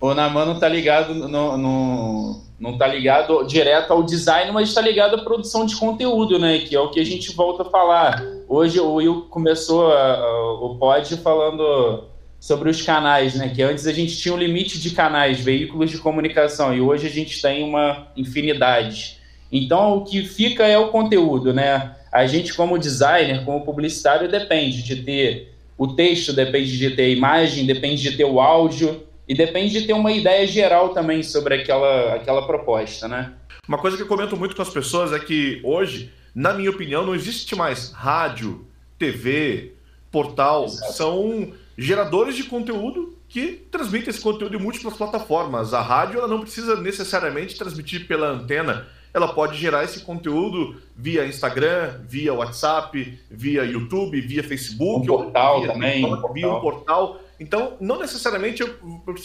o 0.00 0.14
Naman 0.14 0.44
não 0.46 0.58
tá 0.60 0.68
ligado 0.68 1.12
no, 1.12 1.58
no- 1.58 2.40
não 2.60 2.78
tá 2.78 2.86
ligado 2.86 3.42
direto 3.44 3.92
ao 3.92 4.04
design, 4.04 4.52
mas 4.52 4.68
está 4.68 4.80
ligado 4.80 5.16
à 5.16 5.24
produção 5.24 5.66
de 5.66 5.74
conteúdo, 5.76 6.38
né? 6.38 6.58
Que 6.60 6.76
é 6.76 6.80
o 6.80 6.90
que 6.90 7.00
a 7.00 7.04
gente 7.04 7.34
volta 7.34 7.62
a 7.62 7.66
falar. 7.66 8.24
Hoje 8.48 8.78
o 8.78 8.94
Will 8.94 9.22
começou 9.28 9.92
a- 9.92 10.14
a- 10.14 10.52
o 10.54 10.76
pod 10.76 11.16
falando 11.16 12.04
sobre 12.38 12.70
os 12.70 12.80
canais, 12.80 13.34
né? 13.34 13.48
Que 13.52 13.60
antes 13.62 13.86
a 13.88 13.92
gente 13.92 14.16
tinha 14.16 14.32
um 14.32 14.38
limite 14.38 14.78
de 14.80 14.90
canais, 14.92 15.40
veículos 15.40 15.90
de 15.90 15.98
comunicação, 15.98 16.72
e 16.72 16.80
hoje 16.80 17.08
a 17.08 17.10
gente 17.10 17.42
tem 17.42 17.64
uma 17.64 18.06
infinidade. 18.16 19.17
Então 19.50 19.98
o 19.98 20.04
que 20.04 20.22
fica 20.22 20.66
é 20.66 20.78
o 20.78 20.88
conteúdo, 20.88 21.52
né? 21.52 21.94
A 22.10 22.26
gente, 22.26 22.54
como 22.54 22.78
designer, 22.78 23.44
como 23.44 23.64
publicitário, 23.64 24.30
depende 24.30 24.82
de 24.82 24.96
ter 24.96 25.52
o 25.76 25.86
texto, 25.88 26.32
depende 26.32 26.76
de 26.76 26.90
ter 26.90 27.02
a 27.02 27.08
imagem, 27.08 27.66
depende 27.66 28.02
de 28.02 28.16
ter 28.16 28.24
o 28.24 28.40
áudio 28.40 29.04
e 29.28 29.34
depende 29.34 29.80
de 29.80 29.86
ter 29.86 29.92
uma 29.92 30.10
ideia 30.10 30.46
geral 30.46 30.90
também 30.90 31.22
sobre 31.22 31.54
aquela, 31.54 32.14
aquela 32.14 32.46
proposta, 32.46 33.06
né? 33.06 33.32
Uma 33.66 33.78
coisa 33.78 33.96
que 33.96 34.02
eu 34.02 34.06
comento 34.06 34.36
muito 34.36 34.56
com 34.56 34.62
as 34.62 34.70
pessoas 34.70 35.12
é 35.12 35.18
que 35.18 35.60
hoje, 35.62 36.10
na 36.34 36.54
minha 36.54 36.70
opinião, 36.70 37.04
não 37.04 37.14
existe 37.14 37.54
mais 37.54 37.92
rádio, 37.92 38.66
TV, 38.98 39.74
portal. 40.10 40.64
Exato. 40.64 40.92
São 40.94 41.52
geradores 41.76 42.34
de 42.34 42.44
conteúdo 42.44 43.16
que 43.28 43.66
transmitem 43.70 44.08
esse 44.08 44.20
conteúdo 44.20 44.56
em 44.56 44.60
múltiplas 44.60 44.96
plataformas. 44.96 45.74
A 45.74 45.82
rádio 45.82 46.18
ela 46.18 46.28
não 46.28 46.40
precisa 46.40 46.80
necessariamente 46.80 47.56
transmitir 47.56 48.06
pela 48.08 48.28
antena. 48.28 48.88
Ela 49.18 49.34
pode 49.34 49.58
gerar 49.58 49.84
esse 49.84 50.00
conteúdo 50.00 50.80
via 50.96 51.26
Instagram, 51.26 52.00
via 52.08 52.32
WhatsApp, 52.32 53.18
via 53.30 53.64
YouTube, 53.64 54.20
via 54.20 54.44
Facebook, 54.44 55.02
Um 55.02 55.06
portal 55.06 55.60
via, 55.60 55.72
também, 55.72 56.04
um 56.04 56.32
via 56.32 56.48
um 56.48 56.60
portal. 56.60 57.08
portal. 57.08 57.20
Então, 57.40 57.76
não 57.80 57.98
necessariamente 57.98 58.62
eu 58.62 58.78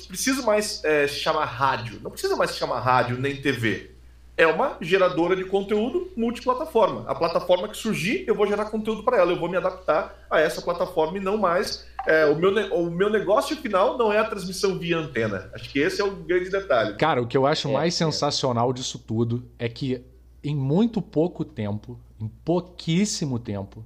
preciso 0.07 0.43
mais 0.43 0.83
é, 0.83 1.07
chamar 1.07 1.45
rádio. 1.45 1.99
Não 2.01 2.11
precisa 2.11 2.35
mais 2.35 2.51
se 2.51 2.57
chamar 2.57 2.79
rádio 2.79 3.17
nem 3.17 3.35
TV 3.35 3.92
é 4.35 4.47
uma 4.47 4.77
geradora 4.81 5.35
de 5.35 5.45
conteúdo 5.45 6.11
multiplataforma. 6.17 7.03
A 7.07 7.13
plataforma 7.13 7.67
que 7.67 7.77
surgir, 7.77 8.23
eu 8.27 8.33
vou 8.33 8.47
gerar 8.47 8.65
conteúdo 8.65 9.03
para 9.03 9.17
ela, 9.17 9.31
eu 9.31 9.39
vou 9.39 9.47
me 9.47 9.57
adaptar 9.57 10.25
a 10.29 10.39
essa 10.39 10.61
plataforma 10.61 11.17
e 11.17 11.21
não 11.21 11.37
mais. 11.37 11.85
é, 12.07 12.25
o, 12.25 12.35
meu, 12.35 12.51
o 12.73 12.89
meu 12.89 13.09
negócio 13.09 13.55
final 13.57 13.97
não 13.97 14.11
é 14.11 14.17
a 14.17 14.25
transmissão 14.25 14.77
via 14.77 14.97
antena. 14.97 15.49
Acho 15.53 15.69
que 15.69 15.79
esse 15.79 16.01
é 16.01 16.03
o 16.03 16.11
grande 16.15 16.49
detalhe. 16.49 16.97
Cara, 16.97 17.21
o 17.21 17.27
que 17.27 17.37
eu 17.37 17.45
acho 17.45 17.69
É, 17.69 17.71
mais 17.71 17.93
é. 17.93 17.97
sensacional 18.05 18.73
disso 18.73 18.99
tudo 18.99 19.43
é 19.59 19.69
que 19.69 20.03
em 20.43 20.55
muito 20.55 21.01
pouco 21.01 21.45
tempo, 21.45 21.99
em 22.19 22.27
pouquíssimo 22.27 23.39
tempo, 23.39 23.85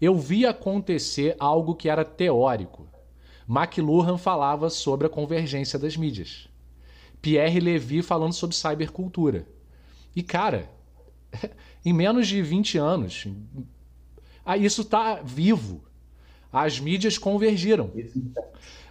eu 0.00 0.16
vi 0.16 0.46
acontecer 0.46 1.36
algo 1.38 1.74
que 1.74 1.88
era 1.88 2.04
teórico. 2.04 2.88
McLuhan 3.48 4.16
falava 4.16 4.70
sobre 4.70 5.06
a 5.06 5.10
convergência 5.10 5.78
das 5.78 5.96
mídias. 5.96 6.48
Pierre 7.20 7.60
Levy 7.60 8.00
falando 8.02 8.32
sobre 8.32 8.56
cybercultura. 8.56 9.46
E, 10.14 10.22
cara, 10.22 10.68
em 11.84 11.92
menos 11.92 12.28
de 12.28 12.42
20 12.42 12.78
anos, 12.78 13.26
ah, 14.44 14.56
isso 14.56 14.84
tá 14.84 15.20
vivo. 15.22 15.82
As 16.52 16.78
mídias 16.78 17.16
convergiram. 17.16 17.90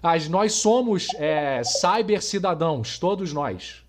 As, 0.02 0.28
nós 0.28 0.54
somos 0.54 1.08
é, 1.16 1.64
cyber-cidadãos, 1.64 2.98
todos 2.98 3.32
nós. 3.32 3.84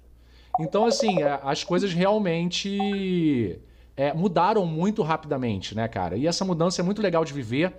Então, 0.61 0.85
assim, 0.85 1.23
é, 1.23 1.41
as 1.43 1.65
coisas 1.65 1.95
realmente 1.95 3.59
é, 3.97 4.13
mudaram 4.13 4.67
muito 4.67 5.03
rapidamente, 5.03 5.75
né, 5.75 5.89
cara? 5.89 6.17
E 6.17 6.27
essa 6.27 6.45
mudança 6.45 6.83
é 6.83 6.85
muito 6.85 7.01
legal 7.01 7.25
de 7.25 7.33
viver. 7.33 7.75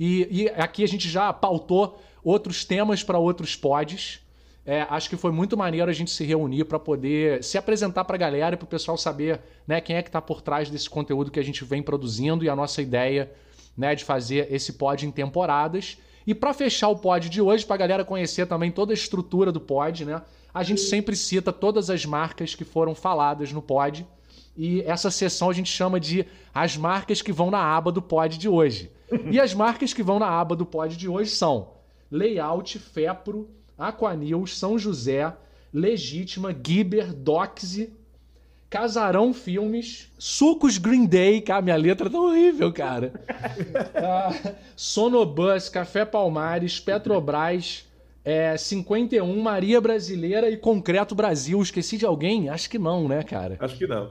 E, 0.00 0.26
e 0.30 0.48
aqui 0.50 0.82
a 0.82 0.88
gente 0.88 1.08
já 1.08 1.32
pautou 1.32 2.00
outros 2.24 2.64
temas 2.64 3.02
para 3.02 3.18
outros 3.18 3.54
pods. 3.54 4.20
É, 4.66 4.84
acho 4.90 5.08
que 5.08 5.16
foi 5.16 5.30
muito 5.30 5.56
maneiro 5.56 5.88
a 5.88 5.94
gente 5.94 6.10
se 6.10 6.24
reunir 6.24 6.64
para 6.64 6.78
poder 6.78 7.42
se 7.44 7.56
apresentar 7.56 8.04
para 8.04 8.16
a 8.16 8.18
galera 8.18 8.56
e 8.56 8.58
para 8.58 8.64
o 8.64 8.68
pessoal 8.68 8.98
saber 8.98 9.40
né, 9.64 9.80
quem 9.80 9.94
é 9.94 10.02
que 10.02 10.08
está 10.08 10.20
por 10.20 10.42
trás 10.42 10.68
desse 10.68 10.90
conteúdo 10.90 11.30
que 11.30 11.38
a 11.38 11.44
gente 11.44 11.64
vem 11.64 11.80
produzindo 11.80 12.44
e 12.44 12.48
a 12.48 12.56
nossa 12.56 12.82
ideia 12.82 13.30
né, 13.76 13.94
de 13.94 14.04
fazer 14.04 14.52
esse 14.52 14.72
pod 14.72 15.06
em 15.06 15.10
temporadas. 15.12 15.98
E 16.26 16.34
para 16.34 16.52
fechar 16.52 16.88
o 16.88 16.96
pod 16.96 17.28
de 17.28 17.40
hoje, 17.40 17.64
para 17.64 17.76
a 17.76 17.78
galera 17.78 18.04
conhecer 18.04 18.48
também 18.48 18.72
toda 18.72 18.92
a 18.92 18.94
estrutura 18.94 19.52
do 19.52 19.60
pod, 19.60 20.04
né, 20.04 20.20
a 20.52 20.64
gente 20.64 20.80
sempre 20.80 21.14
cita 21.14 21.52
todas 21.52 21.88
as 21.88 22.04
marcas 22.04 22.56
que 22.56 22.64
foram 22.64 22.92
faladas 22.92 23.52
no 23.52 23.62
pod. 23.62 24.04
E 24.56 24.80
essa 24.82 25.12
sessão 25.12 25.48
a 25.48 25.52
gente 25.52 25.70
chama 25.70 26.00
de 26.00 26.26
as 26.52 26.76
marcas 26.76 27.22
que 27.22 27.30
vão 27.30 27.52
na 27.52 27.60
aba 27.60 27.92
do 27.92 28.02
pod 28.02 28.36
de 28.36 28.48
hoje. 28.48 28.90
E 29.30 29.38
as 29.38 29.54
marcas 29.54 29.94
que 29.94 30.02
vão 30.02 30.18
na 30.18 30.28
aba 30.28 30.56
do 30.56 30.66
pod 30.66 30.96
de 30.96 31.08
hoje 31.08 31.30
são 31.30 31.74
Layout, 32.10 32.76
Fepro, 32.80 33.48
Aquanews, 33.78 34.58
São 34.58 34.78
José, 34.78 35.32
Legítima, 35.72 36.54
Giber, 36.54 37.12
Doxy, 37.12 37.92
Casarão 38.68 39.32
Filmes, 39.32 40.10
Sucos 40.18 40.76
Green 40.76 41.06
Day, 41.06 41.40
cara, 41.40 41.62
minha 41.62 41.76
letra 41.76 42.10
tá 42.10 42.18
horrível, 42.18 42.72
cara. 42.72 43.12
Ah, 43.94 44.54
Sonobus, 44.74 45.68
Café 45.68 46.04
Palmares, 46.04 46.80
Petrobras, 46.80 47.86
é, 48.24 48.56
51, 48.56 49.40
Maria 49.40 49.80
Brasileira 49.80 50.50
e 50.50 50.56
Concreto 50.56 51.14
Brasil. 51.14 51.62
Esqueci 51.62 51.96
de 51.96 52.04
alguém? 52.04 52.48
Acho 52.48 52.68
que 52.68 52.78
não, 52.78 53.06
né, 53.06 53.22
cara? 53.22 53.56
Acho 53.60 53.76
que 53.76 53.86
não. 53.86 54.10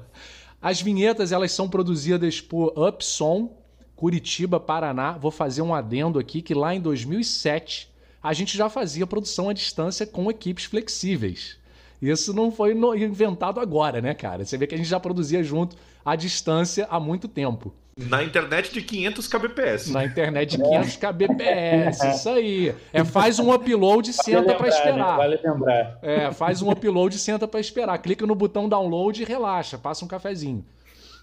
As 0.62 0.82
vinhetas 0.82 1.32
elas 1.32 1.52
são 1.52 1.70
produzidas 1.70 2.42
por 2.42 2.74
Upsom, 2.78 3.58
Curitiba, 3.96 4.60
Paraná. 4.60 5.14
Vou 5.14 5.32
fazer 5.32 5.62
um 5.62 5.76
adendo 5.76 6.18
aqui 6.18 6.42
que 6.42 6.54
lá 6.54 6.74
em 6.74 6.82
2007 6.82 7.94
a 8.28 8.34
gente 8.34 8.58
já 8.58 8.70
fazia 8.70 9.06
produção 9.08 9.50
à 9.50 9.54
distância 9.54 10.06
com 10.06 10.30
equipes 10.30 10.66
flexíveis. 10.66 11.58
Isso 12.02 12.34
não 12.34 12.52
foi 12.52 12.74
no- 12.74 12.96
inventado 12.96 13.60
agora, 13.60 14.02
né, 14.02 14.14
cara? 14.14 14.44
Você 14.46 14.58
vê 14.58 14.68
que 14.68 14.76
a 14.76 14.78
gente 14.78 14.90
já 14.90 15.00
produzia 15.00 15.44
junto 15.44 15.76
à 16.04 16.16
distância 16.16 16.88
há 16.90 17.00
muito 17.00 17.28
tempo. 17.28 17.74
Na 17.98 18.22
internet 18.22 18.74
de 18.74 18.82
500 18.82 19.26
kbps. 19.28 19.90
Na 19.90 20.04
internet 20.04 20.58
de 20.58 20.64
500 20.64 20.96
kbps, 20.98 22.04
isso 22.04 22.30
aí. 22.30 22.76
É, 22.92 23.06
faz 23.06 23.40
um 23.40 23.54
upload 23.54 24.10
e 24.10 24.14
senta 24.14 24.54
Vale 24.54 24.64
né? 24.64 24.68
esperar. 24.70 25.18
Vale 25.18 25.40
lembrar. 25.42 26.00
É, 26.02 26.32
faz 26.34 26.62
um 26.62 26.70
upload 26.70 27.16
e 27.16 27.20
senta 27.20 27.48
pra 27.48 27.60
esperar. 27.62 27.98
Clica 28.00 28.26
no 28.28 28.36
botão 28.36 28.68
download 28.68 29.22
e 29.22 29.26
relaxa, 29.26 29.78
passa 29.78 30.04
um 30.04 30.08
cafezinho. 30.10 30.66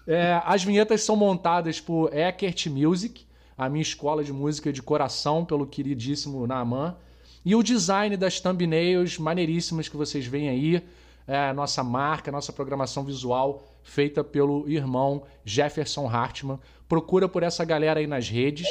É, 0.07 0.41
as 0.43 0.63
vinhetas 0.63 1.03
são 1.03 1.15
montadas 1.15 1.79
por 1.79 2.11
Eckert 2.11 2.65
Music, 2.71 3.23
a 3.57 3.69
minha 3.69 3.81
escola 3.81 4.23
de 4.23 4.33
música 4.33 4.71
de 4.71 4.81
coração, 4.81 5.45
pelo 5.45 5.65
queridíssimo 5.65 6.45
Naaman. 6.47 6.95
E 7.45 7.55
o 7.55 7.63
design 7.63 8.15
das 8.15 8.39
thumbnails 8.39 9.17
maneiríssimas 9.17 9.89
que 9.89 9.97
vocês 9.97 10.25
veem 10.25 10.49
aí, 10.49 10.83
é, 11.27 11.51
nossa 11.53 11.83
marca, 11.83 12.31
nossa 12.31 12.53
programação 12.53 13.03
visual, 13.03 13.63
feita 13.83 14.23
pelo 14.23 14.67
irmão 14.69 15.23
Jefferson 15.43 16.07
Hartman. 16.07 16.59
Procura 16.87 17.27
por 17.27 17.43
essa 17.43 17.65
galera 17.65 17.99
aí 17.99 18.07
nas 18.07 18.29
redes 18.29 18.67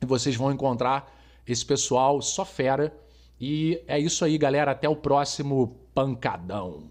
e 0.00 0.06
vocês 0.06 0.36
vão 0.36 0.52
encontrar 0.52 1.12
esse 1.46 1.64
pessoal 1.64 2.20
só 2.20 2.44
fera. 2.44 2.94
E 3.40 3.82
é 3.86 3.98
isso 3.98 4.24
aí, 4.24 4.38
galera. 4.38 4.70
Até 4.70 4.88
o 4.88 4.96
próximo 4.96 5.76
pancadão. 5.94 6.84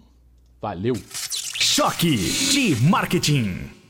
Valeu! 0.60 0.96
Choque 1.60 2.16
de 2.16 2.76
marketing. 2.84 3.81